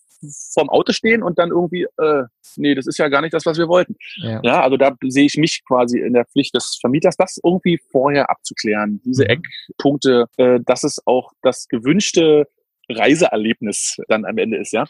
[0.52, 2.24] vorm Auto stehen und dann irgendwie, äh,
[2.56, 3.96] nee, das ist ja gar nicht das, was wir wollten.
[4.16, 7.80] Ja, ja also da sehe ich mich quasi in der Pflicht des Vermieters, das irgendwie
[7.90, 9.00] vorher abzuklären.
[9.04, 9.30] Diese mhm.
[9.30, 12.46] Eckpunkte, äh, das ist auch das gewünschte
[12.90, 14.85] Reiseerlebnis dann am Ende ist, ja.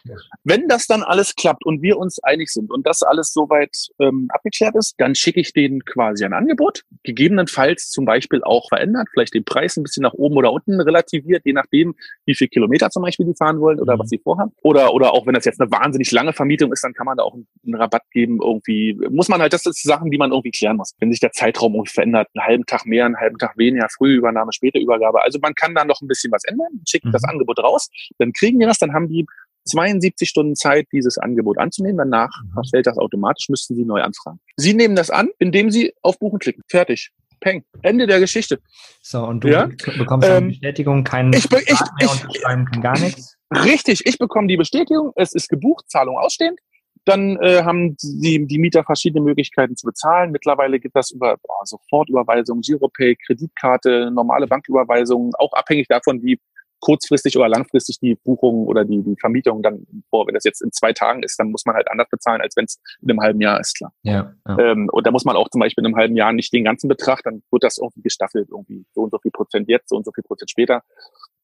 [0.44, 4.28] Wenn das dann alles klappt und wir uns einig sind und das alles soweit ähm,
[4.30, 9.34] abgeklärt ist, dann schicke ich denen quasi ein Angebot, gegebenenfalls zum Beispiel auch verändert, vielleicht
[9.34, 13.02] den Preis ein bisschen nach oben oder unten relativiert, je nachdem, wie viel Kilometer zum
[13.02, 14.00] Beispiel die fahren wollen oder mhm.
[14.00, 14.52] was sie vorhaben.
[14.62, 17.24] Oder, oder auch wenn das jetzt eine wahnsinnig lange Vermietung ist, dann kann man da
[17.24, 18.38] auch einen Rabatt geben.
[18.42, 20.94] Irgendwie muss man halt, das sind Sachen, die man irgendwie klären muss.
[20.98, 24.14] Wenn sich der Zeitraum irgendwie verändert, einen halben Tag mehr, einen halben Tag weniger, frühe
[24.14, 25.22] Übernahme, späte Übergabe.
[25.22, 27.12] Also man kann da noch ein bisschen was ändern, schickt mhm.
[27.12, 29.26] das Angebot raus dann kriegen die das, dann haben die
[29.64, 31.98] 72 Stunden Zeit, dieses Angebot anzunehmen.
[31.98, 32.62] Danach mhm.
[32.70, 34.40] fällt das automatisch, müssten Sie neu anfragen.
[34.56, 36.62] Sie nehmen das an, indem Sie auf Buchen klicken.
[36.68, 37.10] Fertig.
[37.40, 37.64] Peng.
[37.82, 38.60] Ende der Geschichte.
[39.00, 39.66] So, und du ja?
[39.96, 41.78] bekommst ähm, eine Bestätigung, keinen ich, ich,
[42.10, 43.36] unterschreiben, gar nichts?
[43.64, 46.60] Richtig, ich bekomme die Bestätigung, es ist gebucht, Zahlung ausstehend.
[47.06, 50.32] Dann äh, haben die, die Mieter verschiedene Möglichkeiten zu bezahlen.
[50.32, 56.38] Mittlerweile gibt das über boah, Sofortüberweisung, Giropay, Kreditkarte, normale Banküberweisungen, auch abhängig davon, wie
[56.80, 60.26] kurzfristig oder langfristig die Buchung oder die, die Vermietung dann vor.
[60.26, 62.64] Wenn das jetzt in zwei Tagen ist, dann muss man halt anders bezahlen, als wenn
[62.64, 63.92] es in einem halben Jahr ist, klar.
[64.02, 64.58] Ja, ja.
[64.58, 66.88] Ähm, und da muss man auch zum Beispiel in einem halben Jahr nicht den ganzen
[66.88, 70.04] Betrag, dann wird das irgendwie gestaffelt, irgendwie so und so viel Prozent jetzt, so und
[70.04, 70.82] so viel Prozent später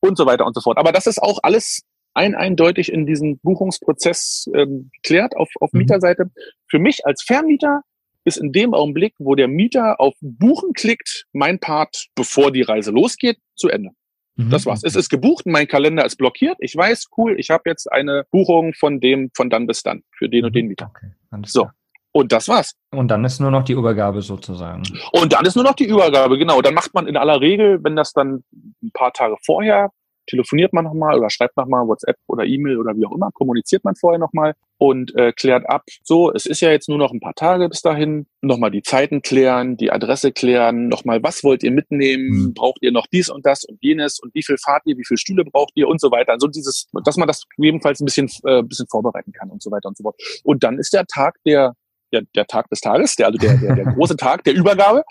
[0.00, 0.78] und so weiter und so fort.
[0.78, 1.82] Aber das ist auch alles
[2.14, 5.80] ein eindeutig in diesem Buchungsprozess ähm, geklärt auf, auf mhm.
[5.80, 6.30] Mieterseite.
[6.68, 7.82] Für mich als Vermieter
[8.24, 12.90] ist in dem Augenblick, wo der Mieter auf Buchen klickt, mein Part, bevor die Reise
[12.90, 13.90] losgeht, zu Ende.
[14.36, 14.50] Mhm.
[14.50, 14.82] Das war's.
[14.84, 16.56] Es ist gebucht, mein Kalender ist blockiert.
[16.60, 20.28] Ich weiß, cool, ich habe jetzt eine Buchung von dem von dann bis dann für
[20.28, 20.46] den mhm.
[20.46, 20.90] und den Mieter.
[20.90, 21.12] Okay,
[21.46, 21.68] so.
[22.12, 22.74] Und das war's.
[22.92, 24.82] Und dann ist nur noch die Übergabe sozusagen.
[25.12, 26.62] Und dann ist nur noch die Übergabe, genau.
[26.62, 28.42] Dann macht man in aller Regel, wenn das dann
[28.82, 29.90] ein paar Tage vorher
[30.26, 33.94] telefoniert man nochmal oder schreibt nochmal WhatsApp oder E-Mail oder wie auch immer, kommuniziert man
[33.94, 35.84] vorher nochmal und äh, klärt ab.
[36.02, 38.26] So, es ist ja jetzt nur noch ein paar Tage bis dahin.
[38.42, 42.28] Nochmal die Zeiten klären, die Adresse klären, nochmal, was wollt ihr mitnehmen?
[42.28, 42.54] Mhm.
[42.54, 45.18] Braucht ihr noch dies und das und jenes und wie viel fahrt ihr, wie viele
[45.18, 46.32] Stühle braucht ihr und so weiter.
[46.32, 49.88] Also dieses, dass man das gegebenenfalls ein bisschen, äh, bisschen vorbereiten kann und so weiter
[49.88, 50.16] und so fort.
[50.44, 51.74] Und dann ist der Tag der
[52.12, 55.02] der, der Tag des Tages, der, also der, der, der große Tag der Übergabe.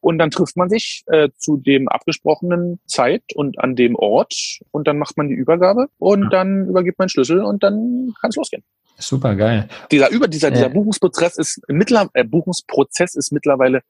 [0.00, 4.88] Und dann trifft man sich äh, zu dem abgesprochenen Zeit und an dem Ort und
[4.88, 8.64] dann macht man die Übergabe und dann übergibt man Schlüssel und dann kann es losgehen.
[9.02, 9.68] Super geil.
[9.90, 10.54] Dieser über dieser ja.
[10.54, 13.82] dieser Buchungsprozess ist mittler, äh, Buchungsprozess ist mittlerweile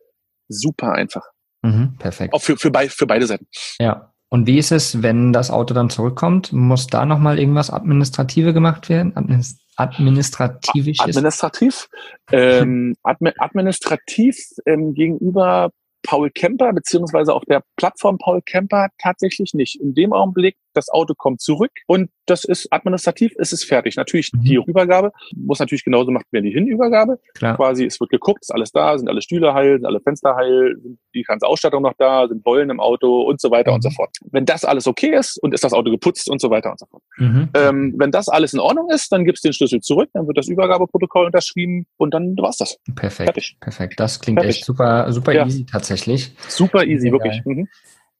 [0.48, 1.24] super einfach.
[1.62, 2.34] Mhm, perfekt.
[2.34, 3.46] Auch für für, bei, für beide Seiten.
[3.78, 4.12] Ja.
[4.28, 6.54] Und wie ist es, wenn das Auto dann zurückkommt?
[6.54, 9.14] Muss da nochmal irgendwas Administrative gemacht werden?
[9.14, 11.00] Administ administrativ?
[11.00, 11.88] Administrativ?
[12.30, 15.70] Ähm, admi administrativ ähm, gegenüber
[16.02, 19.80] Paul Kemper, beziehungsweise auf der Plattform Paul Kemper tatsächlich nicht.
[19.80, 23.96] In dem Augenblick, das Auto kommt zurück und das ist administrativ, ist es fertig.
[23.96, 24.42] Natürlich mhm.
[24.42, 27.18] die Übergabe muss natürlich genauso gemacht werden wie die Hinübergabe.
[27.34, 27.56] Klar.
[27.56, 30.76] Quasi, es wird geguckt, ist alles da, sind alle Stühle heil, sind alle Fenster heil,
[30.80, 33.76] sind die ganze Ausstattung noch da, sind Beulen im Auto und so weiter mhm.
[33.76, 34.16] und so fort.
[34.30, 36.86] Wenn das alles okay ist und ist das Auto geputzt und so weiter und so
[36.86, 37.02] fort.
[37.18, 37.50] Mhm.
[37.54, 40.48] Ähm, wenn das alles in Ordnung ist, dann gibt's den Schlüssel zurück, dann wird das
[40.48, 42.78] Übergabeprotokoll unterschrieben und dann war's das.
[42.94, 43.28] Perfekt.
[43.28, 43.56] Fertig.
[43.60, 44.00] Perfekt.
[44.00, 44.58] Das klingt Fertig.
[44.58, 45.46] echt super, super ja.
[45.46, 46.32] easy tatsächlich.
[46.48, 47.44] Super easy, Sehr wirklich.
[47.44, 47.68] Mhm.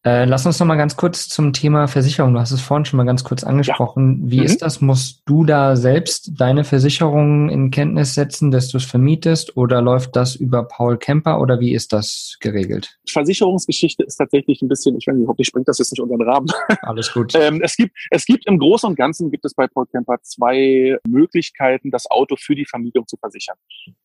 [0.05, 2.33] Äh, lass uns noch mal ganz kurz zum Thema Versicherung.
[2.33, 4.23] Du hast es vorhin schon mal ganz kurz angesprochen.
[4.25, 4.31] Ja.
[4.31, 4.45] Wie mhm.
[4.45, 4.81] ist das?
[4.81, 10.17] Musst du da selbst deine Versicherung in Kenntnis setzen, dass du es vermietest oder läuft
[10.17, 12.97] das über Paul Kemper oder wie ist das geregelt?
[13.07, 16.27] Versicherungsgeschichte ist tatsächlich ein bisschen, ich weiß nicht, hoffentlich springt das jetzt nicht unter den
[16.27, 16.47] Rahmen.
[16.81, 17.33] Alles gut.
[17.35, 20.97] ähm, es gibt, es gibt im Großen und Ganzen gibt es bei Paul Kemper zwei
[21.07, 23.55] Möglichkeiten, das Auto für die Vermietung zu versichern.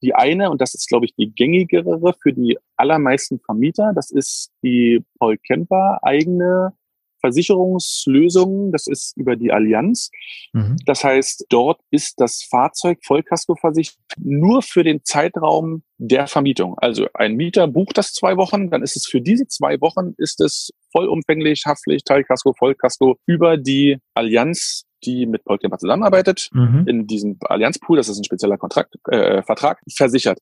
[0.01, 4.53] Die eine, und das ist, glaube ich, die gängigere für die allermeisten Vermieter, das ist
[4.63, 6.73] die Paul Kemper eigene
[7.21, 8.73] Versicherungslösung.
[8.73, 10.11] Das ist über die Allianz.
[10.53, 10.77] Mhm.
[10.87, 16.79] Das heißt, dort ist das Fahrzeug Vollkasko versichert nur für den Zeitraum der Vermietung.
[16.79, 20.41] Also ein Mieter bucht das zwei Wochen, dann ist es für diese zwei Wochen ist
[20.41, 26.85] es vollumfänglich Haftpflicht, Teilkasko, Vollkasko über die Allianz die mit Paul Kemper zusammenarbeitet, mhm.
[26.87, 30.41] in diesem Allianzpool, das ist ein spezieller Kontrakt, äh, Vertrag, versichert.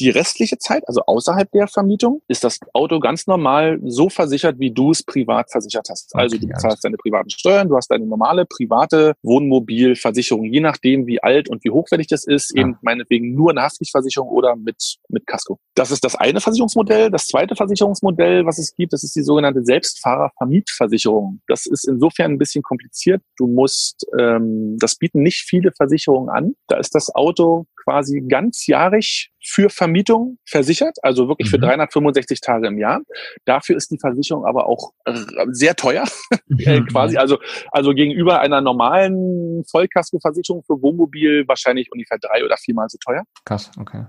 [0.00, 4.72] Die restliche Zeit, also außerhalb der Vermietung, ist das Auto ganz normal so versichert, wie
[4.72, 6.12] du es privat versichert hast.
[6.14, 11.06] Okay, also du bezahlst deine privaten Steuern, du hast deine normale private Wohnmobilversicherung, je nachdem
[11.06, 12.62] wie alt und wie hochwertig das ist, ja.
[12.62, 15.58] eben meinetwegen nur eine Haftpflichtversicherung oder mit, mit Casco.
[15.74, 17.10] Das ist das eine Versicherungsmodell.
[17.10, 21.40] Das zweite Versicherungsmodell, was es gibt, das ist die sogenannte Selbstfahrervermietversicherung.
[21.46, 23.22] Das ist insofern ein bisschen kompliziert.
[23.36, 26.54] Du musst, ähm, das bieten nicht viele Versicherungen an.
[26.68, 32.44] Da ist das Auto quasi ganzjahrig für Vermietung versichert, also wirklich für 365 mhm.
[32.44, 33.00] Tage im Jahr.
[33.44, 35.14] Dafür ist die Versicherung aber auch äh,
[35.50, 36.04] sehr teuer,
[36.48, 36.86] mhm.
[36.86, 37.18] quasi.
[37.18, 37.38] Also,
[37.70, 43.24] also gegenüber einer normalen Vollkaskoversicherung für Wohnmobil wahrscheinlich ungefähr drei oder viermal so teuer.
[43.44, 44.06] Krass, okay.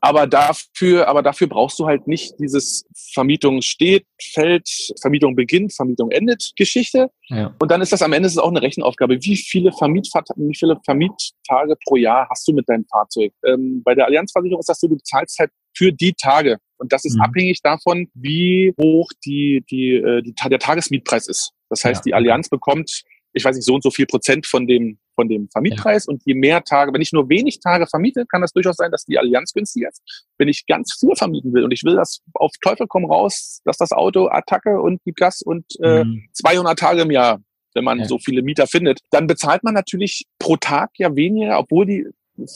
[0.00, 4.68] Aber dafür, aber dafür brauchst du halt nicht dieses Vermietung steht, fällt,
[5.00, 7.10] Vermietung beginnt, Vermietung endet Geschichte.
[7.28, 7.54] Ja.
[7.58, 9.18] Und dann ist das am Ende ist es auch eine Rechenaufgabe.
[9.22, 13.32] Wie viele, Vermietfahrt, wie viele Vermiettage pro Jahr hast du mit deinem Fahrzeug?
[13.44, 16.58] Ähm, bei der Allianzversicherung ist das so, du bezahlst halt für die Tage.
[16.78, 17.22] Und das ist mhm.
[17.22, 21.52] abhängig davon, wie hoch die, die, äh, die, der Tagesmietpreis ist.
[21.68, 22.10] Das heißt, ja.
[22.10, 25.48] die Allianz bekommt ich weiß nicht, so und so viel Prozent von dem, von dem
[25.50, 26.06] Vermietpreis.
[26.06, 26.12] Ja.
[26.12, 29.04] Und je mehr Tage, wenn ich nur wenig Tage vermiete, kann das durchaus sein, dass
[29.04, 30.02] die Allianz günstiger ist.
[30.38, 33.76] Wenn ich ganz viel vermieten will und ich will das auf Teufel komm raus, dass
[33.76, 36.24] das Auto Attacke und gibt Gas und äh, mhm.
[36.32, 37.40] 200 Tage im Jahr,
[37.74, 38.04] wenn man ja.
[38.04, 42.06] so viele Mieter findet, dann bezahlt man natürlich pro Tag ja weniger, obwohl die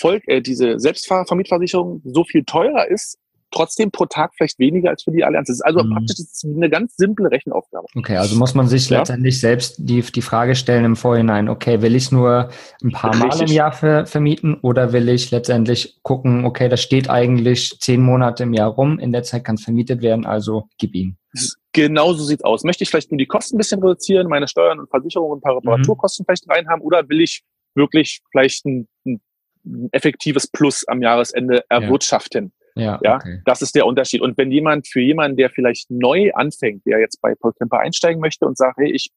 [0.00, 3.18] Volk, äh, diese Selbstfahrervermietversicherung so viel teurer ist
[3.50, 5.48] trotzdem pro Tag vielleicht weniger als für die Allianz.
[5.48, 5.92] Das ist also mhm.
[5.92, 7.86] praktisch eine ganz simple Rechenaufgabe.
[7.94, 8.98] Okay, also muss man sich ja.
[8.98, 12.50] letztendlich selbst die, die Frage stellen im Vorhinein, okay, will ich es nur
[12.82, 13.28] ein paar Richtig.
[13.28, 18.02] Mal im Jahr ver, vermieten oder will ich letztendlich gucken, okay, das steht eigentlich zehn
[18.02, 21.16] Monate im Jahr rum, in der Zeit kann es vermietet werden, also gib ihn.
[21.72, 22.64] Genau so sieht's aus.
[22.64, 25.42] Möchte ich vielleicht nur die Kosten ein bisschen reduzieren, meine Steuern und Versicherungen und ein
[25.42, 26.26] paar Reparaturkosten mhm.
[26.26, 27.42] vielleicht reinhaben oder will ich
[27.74, 29.20] wirklich vielleicht ein, ein
[29.92, 32.44] effektives Plus am Jahresende erwirtschaften?
[32.44, 32.55] Ja.
[32.76, 33.40] Ja, ja okay.
[33.44, 34.20] das ist der Unterschied.
[34.20, 38.20] Und wenn jemand, für jemanden, der vielleicht neu anfängt, der jetzt bei Paul Kemper einsteigen
[38.20, 39.10] möchte und sagt, hey, ich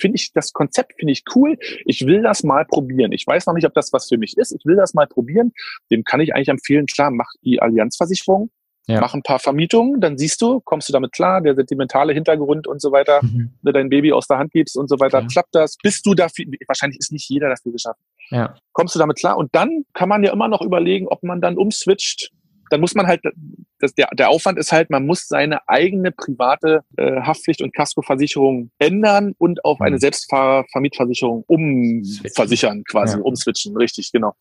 [0.00, 1.58] finde ich, das Konzept finde ich cool.
[1.84, 3.12] Ich will das mal probieren.
[3.12, 4.52] Ich weiß noch nicht, ob das was für mich ist.
[4.52, 5.52] Ich will das mal probieren.
[5.90, 8.50] Dem kann ich eigentlich empfehlen, klar, mach die Allianzversicherung.
[8.86, 9.00] Ja.
[9.00, 12.80] Mach ein paar Vermietungen, dann siehst du, kommst du damit klar, der sentimentale Hintergrund und
[12.80, 13.50] so weiter, mhm.
[13.62, 15.26] wenn du dein Baby aus der Hand gibst und so weiter, ja.
[15.28, 18.02] klappt das, bist du dafür, wahrscheinlich ist nicht jeder dafür geschaffen.
[18.30, 18.54] Ja.
[18.72, 19.36] Kommst du damit klar?
[19.36, 22.30] Und dann kann man ja immer noch überlegen, ob man dann umswitcht
[22.70, 23.20] dann muss man halt,
[23.80, 28.70] das, der, der Aufwand ist halt, man muss seine eigene private äh, Haftpflicht- und Kaskoversicherung
[28.78, 30.00] ändern und auf eine mhm.
[30.00, 33.22] Selbstfahrervermietversicherung umversichern, quasi ja.
[33.22, 34.34] umswitchen, richtig, genau.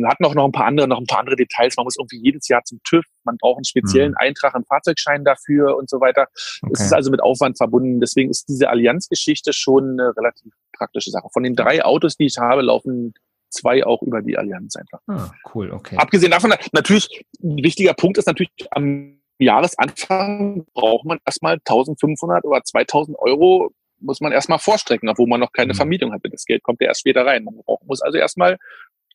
[0.00, 1.76] Man hat noch, noch ein paar andere, noch ein paar andere Details.
[1.76, 4.18] Man muss irgendwie jedes Jahr zum TÜV, man braucht einen speziellen mhm.
[4.18, 6.26] Eintrag, einen Fahrzeugschein dafür und so weiter.
[6.62, 6.72] Okay.
[6.74, 8.00] Es ist also mit Aufwand verbunden.
[8.00, 11.28] Deswegen ist diese Allianzgeschichte schon eine relativ praktische Sache.
[11.32, 13.14] Von den drei Autos, die ich habe, laufen
[13.50, 15.00] zwei auch über die Allianz einfach.
[15.06, 15.96] Ah, cool, okay.
[15.96, 22.62] Abgesehen davon, natürlich, ein wichtiger Punkt ist natürlich am Jahresanfang braucht man erstmal 1500 oder
[22.62, 25.76] 2000 Euro muss man erstmal vorstrecken, obwohl man noch keine mhm.
[25.76, 26.28] Vermietung hatte.
[26.30, 27.44] Das Geld kommt ja erst später rein.
[27.44, 28.58] Man braucht, muss also erstmal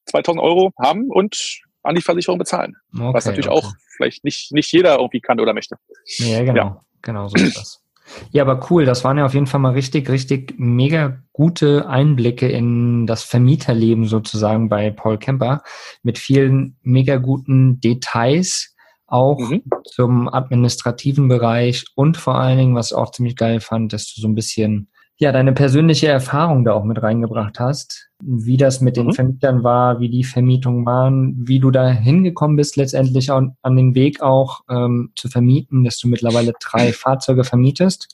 [0.06, 2.76] 2000 Euro haben und an die Versicherung bezahlen.
[2.94, 3.58] Okay, was natürlich okay.
[3.58, 5.78] auch vielleicht nicht, nicht jeder irgendwie kann oder möchte.
[6.18, 6.56] Ja, genau.
[6.56, 6.82] Ja.
[7.02, 7.81] Genau so ist das.
[8.32, 8.86] Ja, aber cool.
[8.86, 14.06] Das waren ja auf jeden Fall mal richtig, richtig mega gute Einblicke in das Vermieterleben
[14.06, 15.64] sozusagen bei Paul Kemper
[16.04, 18.76] mit vielen mega guten Details
[19.08, 19.64] auch mhm.
[19.84, 24.22] zum administrativen Bereich und vor allen Dingen, was ich auch ziemlich geil fand, dass du
[24.22, 24.91] so ein bisschen
[25.22, 29.14] ja, deine persönliche Erfahrung da auch mit reingebracht hast, wie das mit den mhm.
[29.14, 33.94] Vermietern war, wie die Vermietungen waren, wie du da hingekommen bist, letztendlich an, an den
[33.94, 38.08] Weg auch ähm, zu vermieten, dass du mittlerweile drei Fahrzeuge vermietest.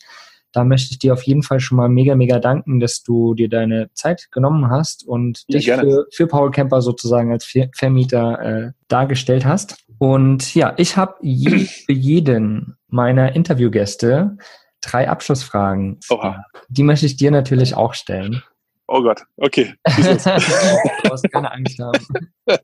[0.52, 3.48] Da möchte ich dir auf jeden Fall schon mal mega, mega danken, dass du dir
[3.48, 8.72] deine Zeit genommen hast und ja, dich für, für Paul Camper sozusagen als Vermieter äh,
[8.89, 9.78] dargestellt hast.
[9.98, 14.38] Und ja, ich habe je, für jeden meiner Interviewgäste
[14.82, 16.00] drei Abschlussfragen.
[16.10, 16.46] Oha.
[16.70, 18.44] Die möchte ich dir natürlich auch stellen.
[18.88, 19.74] Oh Gott, okay.
[19.86, 22.32] du brauchst keine Angst haben.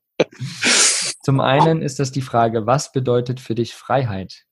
[1.24, 4.46] Zum einen ist das die Frage, was bedeutet für dich Freiheit?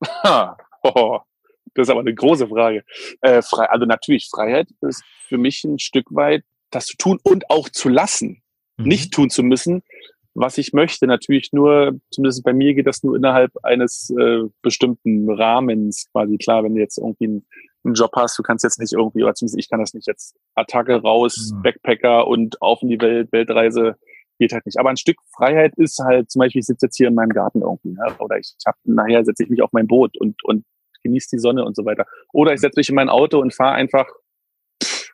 [0.82, 1.18] oh,
[1.74, 2.84] das ist aber eine große Frage.
[3.20, 7.50] Äh, frei, also natürlich, Freiheit ist für mich ein Stück weit das zu tun und
[7.50, 8.42] auch zu lassen.
[8.76, 8.86] Mhm.
[8.86, 9.82] Nicht tun zu müssen,
[10.34, 11.06] was ich möchte.
[11.06, 16.36] Natürlich nur, zumindest bei mir geht das nur innerhalb eines äh, bestimmten Rahmens quasi.
[16.38, 17.46] Klar, wenn du jetzt irgendwie einen,
[17.84, 20.36] einen, Job hast, du kannst jetzt nicht irgendwie, oder zumindest ich kann das nicht jetzt
[20.54, 21.62] Attacke raus, mhm.
[21.62, 23.96] Backpacker und auf in die Welt, Weltreise
[24.38, 24.78] geht halt nicht.
[24.78, 27.62] Aber ein Stück Freiheit ist halt, zum Beispiel, ich sitze jetzt hier in meinem Garten
[27.62, 30.64] irgendwie, ja, oder ich habe nachher setze ich mich auf mein Boot und, und
[31.02, 32.06] genieße die Sonne und so weiter.
[32.32, 34.06] Oder ich setze mich in mein Auto und fahre einfach,
[34.82, 35.12] pff,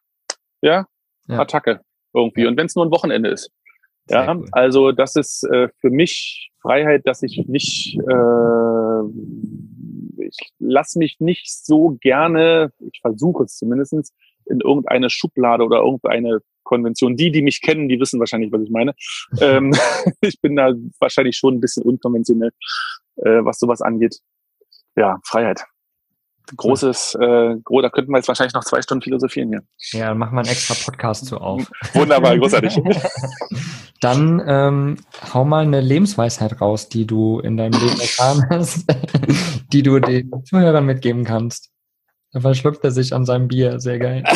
[0.63, 0.87] ja,
[1.27, 1.81] ja, Attacke
[2.15, 2.47] irgendwie.
[2.47, 3.51] Und wenn es nur ein Wochenende ist.
[4.11, 4.47] Ja, cool.
[4.53, 9.03] also das ist äh, für mich Freiheit, dass ich nicht, äh,
[10.25, 14.13] ich lasse mich nicht so gerne, ich versuche es zumindestens
[14.47, 17.17] in irgendeine Schublade oder irgendeine Konvention.
[17.17, 18.95] Die, die mich kennen, die wissen wahrscheinlich, was ich meine.
[19.41, 19.73] ähm,
[20.21, 22.51] ich bin da wahrscheinlich schon ein bisschen unkonventionell,
[23.17, 24.19] äh, was sowas angeht.
[24.97, 25.65] Ja, Freiheit
[26.57, 29.63] großes, äh, groß, da könnten wir jetzt wahrscheinlich noch zwei Stunden philosophieren hier.
[29.93, 31.71] Ja, dann machen wir einen extra Podcast zu auf.
[31.93, 32.77] Wunderbar, großartig.
[34.01, 34.97] dann ähm,
[35.33, 38.85] hau mal eine Lebensweisheit raus, die du in deinem Leben erfahren hast,
[39.73, 41.71] die du den Zuhörern mitgeben kannst.
[42.33, 44.23] Da verschluckt er sich an seinem Bier, sehr geil.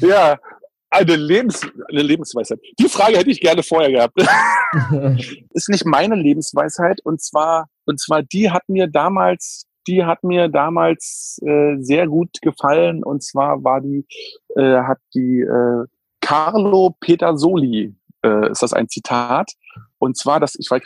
[0.00, 0.38] ja,
[0.90, 2.60] eine, Lebens, eine Lebensweisheit.
[2.78, 4.14] Die Frage hätte ich gerne vorher gehabt.
[5.50, 10.48] ist nicht meine Lebensweisheit und zwar und zwar die hat mir damals die hat mir
[10.48, 14.04] damals äh, sehr gut gefallen und zwar war die
[14.56, 15.84] äh, hat die äh,
[16.26, 19.52] Carlo Petersoli äh, ist das ein Zitat
[19.98, 20.82] und zwar das ich weiß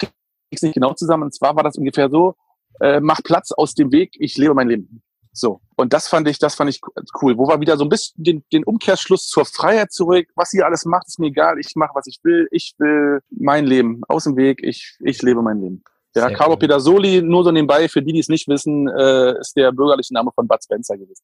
[0.50, 2.34] es nicht genau zusammen und zwar war das ungefähr so
[2.80, 5.60] äh, mach Platz aus dem Weg ich lebe mein Leben so.
[5.76, 6.80] Und das fand ich, das fand ich
[7.22, 7.38] cool.
[7.38, 10.26] Wo wir wieder so ein bisschen den, den Umkehrschluss zur Freiheit zurück.
[10.34, 11.58] Was ihr alles macht, ist mir egal.
[11.60, 12.48] Ich mache, was ich will.
[12.50, 14.58] Ich will mein Leben aus dem Weg.
[14.62, 15.84] Ich, ich lebe mein Leben.
[16.16, 16.58] Ja, Sehr Carlo cool.
[16.58, 20.32] Petersoli, nur so nebenbei, für die, die es nicht wissen, äh, ist der bürgerliche Name
[20.34, 21.22] von Bud Spencer gewesen.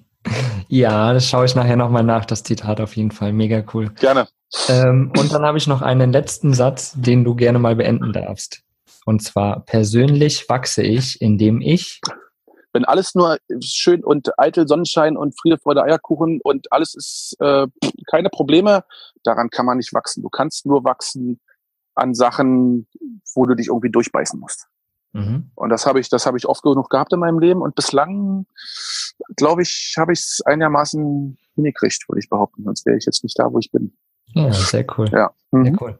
[0.68, 3.32] ja, das schaue ich nachher nochmal nach, das Zitat auf jeden Fall.
[3.32, 3.90] Mega cool.
[4.00, 4.28] Gerne.
[4.68, 8.62] Ähm, und dann habe ich noch einen letzten Satz, den du gerne mal beenden darfst.
[9.06, 12.00] Und zwar, persönlich wachse ich, indem ich
[12.72, 17.66] wenn alles nur schön und eitel Sonnenschein und Friede, Freude, Eierkuchen und alles ist äh,
[18.08, 18.84] keine Probleme,
[19.24, 20.22] daran kann man nicht wachsen.
[20.22, 21.40] Du kannst nur wachsen
[21.94, 22.86] an Sachen,
[23.34, 24.68] wo du dich irgendwie durchbeißen musst.
[25.12, 25.50] Mhm.
[25.54, 28.46] Und das habe ich, das habe ich oft genug gehabt in meinem Leben und bislang,
[29.36, 32.64] glaube ich, habe ich es einigermaßen hingekriegt, würde ich behaupten.
[32.64, 33.92] Sonst wäre ich jetzt nicht da, wo ich bin.
[34.34, 35.08] Ja, sehr cool.
[35.10, 35.30] Ja.
[35.50, 35.64] Mhm.
[35.64, 35.98] Sehr cool.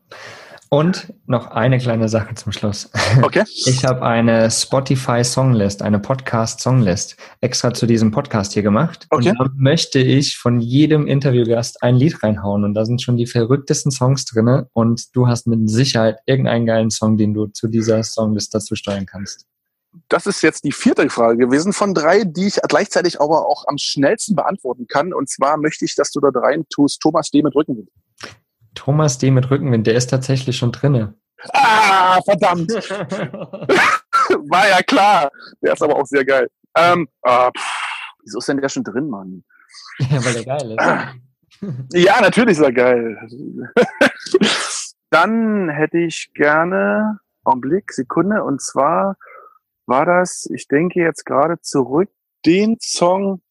[0.72, 2.90] Und noch eine kleine Sache zum Schluss.
[3.22, 3.42] Okay.
[3.66, 9.08] Ich habe eine Spotify Songlist, eine Podcast Songlist extra zu diesem Podcast hier gemacht.
[9.10, 9.30] Okay.
[9.30, 12.62] Und da möchte ich von jedem Interviewgast ein Lied reinhauen.
[12.62, 14.68] Und da sind schon die verrücktesten Songs drinne.
[14.72, 19.06] Und du hast mit Sicherheit irgendeinen geilen Song, den du zu dieser Songlist dazu steuern
[19.06, 19.46] kannst.
[20.08, 23.76] Das ist jetzt die vierte Frage gewesen von drei, die ich gleichzeitig aber auch am
[23.76, 25.12] schnellsten beantworten kann.
[25.12, 27.42] Und zwar möchte ich, dass du da rein tust, Thomas D.
[27.42, 27.88] mit Rückenwind.
[28.74, 29.30] Thomas D.
[29.30, 31.14] mit Rückenwind, der ist tatsächlich schon drinne.
[31.52, 32.70] Ah, verdammt!
[34.50, 35.30] War ja klar.
[35.62, 36.48] Der ist aber auch sehr geil.
[36.76, 39.44] Ähm, ah, pff, wieso ist denn der schon drin, Mann?
[39.98, 42.04] Ja, weil der geil ist.
[42.04, 43.18] ja, natürlich ist er geil.
[45.10, 49.16] Dann hätte ich gerne, Augenblick, Sekunde, und zwar
[49.86, 52.10] war das, ich denke jetzt gerade zurück,
[52.46, 53.42] den Song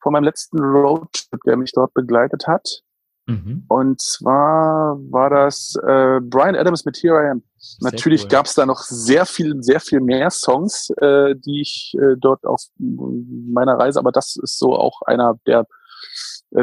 [0.00, 2.84] von meinem letzten Roadtrip, der mich dort begleitet hat.
[3.28, 3.64] Mhm.
[3.68, 7.42] Und zwar war das äh, Brian Adams mit Here I Am.
[7.58, 8.28] Sehr Natürlich cool.
[8.28, 12.46] gab es da noch sehr viel, sehr viel mehr Songs, äh, die ich äh, dort
[12.46, 15.64] auf meiner Reise, aber das ist so auch einer der äh,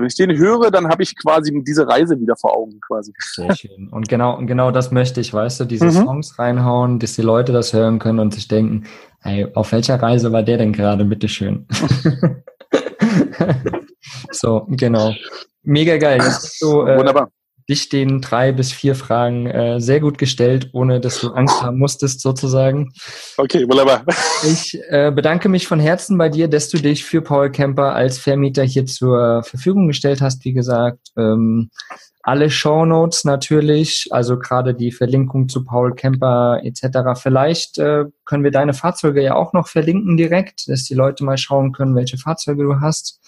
[0.01, 3.13] wenn ich den höre, dann habe ich quasi diese Reise wieder vor Augen quasi.
[3.19, 3.89] Sehr schön.
[3.91, 5.91] Und genau, genau das möchte ich, weißt du, diese mhm.
[5.91, 8.85] Songs reinhauen, dass die Leute das hören können und sich denken,
[9.19, 11.67] hey, auf welcher Reise war der denn gerade, bitteschön.
[14.31, 15.13] so, genau.
[15.65, 16.19] Mega geil.
[16.61, 17.29] Du, äh, Wunderbar.
[17.67, 21.79] dich den drei bis vier Fragen äh, sehr gut gestellt, ohne dass du Angst haben
[21.79, 22.93] musstest, sozusagen.
[23.37, 24.05] Okay, wunderbar.
[24.43, 28.17] Ich äh, bedanke mich von Herzen bei dir, dass du dich für Paul Camper als
[28.19, 30.45] Vermieter hier zur Verfügung gestellt hast.
[30.45, 31.71] Wie gesagt, ähm,
[32.25, 37.19] alle Show Notes natürlich, also gerade die Verlinkung zu Paul Camper etc.
[37.21, 41.37] Vielleicht äh, können wir deine Fahrzeuge ja auch noch verlinken direkt, dass die Leute mal
[41.37, 43.19] schauen können, welche Fahrzeuge du hast.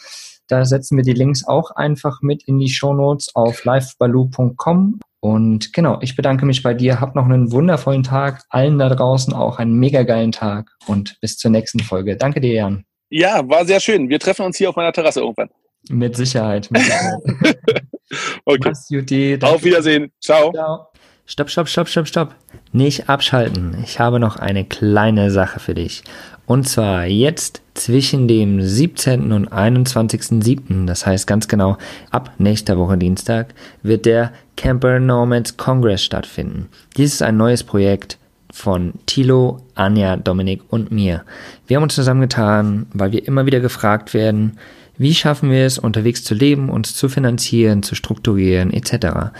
[0.47, 4.99] Da setzen wir die Links auch einfach mit in die Show Notes auf livebaloo.com.
[5.19, 6.99] Und genau, ich bedanke mich bei dir.
[7.01, 8.43] Hab noch einen wundervollen Tag.
[8.49, 12.15] Allen da draußen auch einen mega geilen Tag und bis zur nächsten Folge.
[12.17, 12.85] Danke dir, Jan.
[13.09, 14.09] Ja, war sehr schön.
[14.09, 15.49] Wir treffen uns hier auf meiner Terrasse irgendwann.
[15.89, 16.69] Mit Sicherheit.
[16.71, 17.21] Mit Sicherheit.
[18.45, 18.73] okay.
[18.89, 20.11] Juti, auf Wiedersehen.
[20.21, 20.51] Ciao.
[20.51, 20.87] Ciao.
[21.25, 22.35] Stopp, stopp, stopp, stopp, stopp.
[22.71, 23.77] Nicht abschalten.
[23.83, 26.03] Ich habe noch eine kleine Sache für dich.
[26.47, 29.33] Und zwar jetzt zwischen dem 17.
[29.33, 31.77] und 21.07., das heißt ganz genau
[32.09, 36.69] ab nächster Woche Dienstag, wird der Camper Nomads Congress stattfinden.
[36.95, 38.17] Dies ist ein neues Projekt
[38.49, 41.25] von Tilo, Anja, Dominik und mir.
[41.67, 44.57] Wir haben uns zusammengetan, weil wir immer wieder gefragt werden,
[44.97, 49.31] wie schaffen wir es, unterwegs zu leben, uns zu finanzieren, zu strukturieren etc.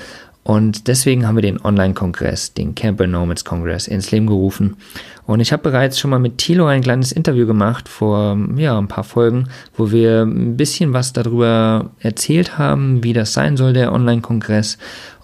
[0.48, 4.78] Und deswegen haben wir den Online-Kongress, den Camper Nomads Congress, ins Leben gerufen.
[5.26, 8.88] Und ich habe bereits schon mal mit Thilo ein kleines Interview gemacht vor ja, ein
[8.88, 13.92] paar Folgen, wo wir ein bisschen was darüber erzählt haben, wie das sein soll, der
[13.92, 14.78] Online-Kongress.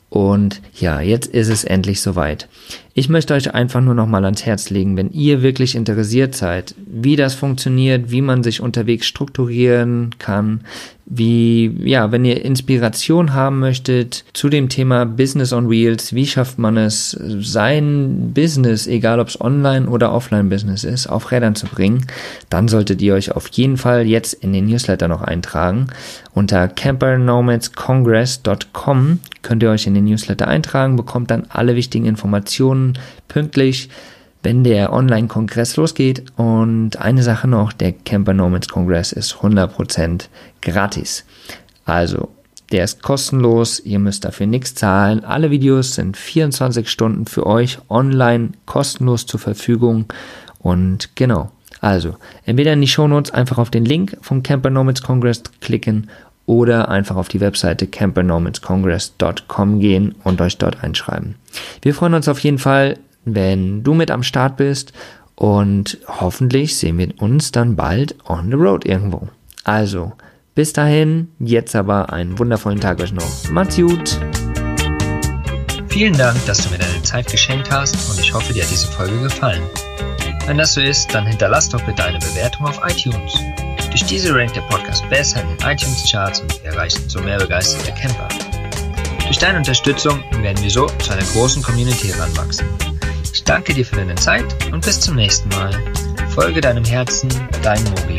[0.10, 2.50] Und ja, jetzt ist es endlich soweit.
[2.96, 6.76] Ich möchte euch einfach nur noch mal ans Herz legen, wenn ihr wirklich interessiert seid,
[6.86, 10.62] wie das funktioniert, wie man sich unterwegs strukturieren kann,
[11.06, 16.58] wie, ja, wenn ihr Inspiration haben möchtet zu dem Thema Business on Wheels, wie schafft
[16.60, 22.06] man es, sein Business, egal ob es Online- oder Offline-Business ist, auf Rädern zu bringen,
[22.50, 25.88] dann solltet ihr euch auf jeden Fall jetzt in den Newsletter noch eintragen.
[26.34, 32.83] Unter campernomadscongress.com könnt ihr euch in den Newsletter eintragen, bekommt dann alle wichtigen Informationen
[33.28, 33.90] pünktlich
[34.44, 36.24] wenn der Online-Kongress losgeht.
[36.36, 40.26] Und eine Sache noch, der Camper Nomads Kongress ist 100%
[40.62, 41.26] gratis.
[41.86, 42.30] Also,
[42.72, 45.24] der ist kostenlos, ihr müsst dafür nichts zahlen.
[45.24, 50.06] Alle Videos sind 24 Stunden für euch online kostenlos zur Verfügung.
[50.60, 52.16] Und genau, also
[52.46, 56.10] entweder in die Shownotes einfach auf den Link vom Camper Nomads Congress klicken
[56.46, 61.36] oder einfach auf die Webseite campernomadscongress.com gehen und euch dort einschreiben.
[61.82, 64.94] Wir freuen uns auf jeden Fall wenn du mit am Start bist
[65.36, 69.28] und hoffentlich sehen wir uns dann bald on the road irgendwo.
[69.64, 70.14] Also,
[70.56, 73.50] bis dahin, jetzt aber einen wundervollen Tag euch noch.
[73.50, 74.20] Macht's gut!
[75.88, 78.88] Vielen Dank, dass du mir deine Zeit geschenkt hast und ich hoffe, dir hat diese
[78.88, 79.62] Folge gefallen.
[80.48, 83.40] Wenn das so ist, dann hinterlass doch bitte eine Bewertung auf iTunes.
[83.94, 87.92] Durch diese rankt der Podcast besser in den iTunes-Charts und wir erreichen so mehr begeisterte
[87.92, 88.28] Camper.
[89.28, 92.66] Durch deine Unterstützung werden wir so zu einer großen Community heranwachsen.
[93.32, 95.72] Ich danke dir für deine Zeit und bis zum nächsten Mal.
[96.34, 97.30] Folge deinem Herzen,
[97.62, 98.18] dein Mogli.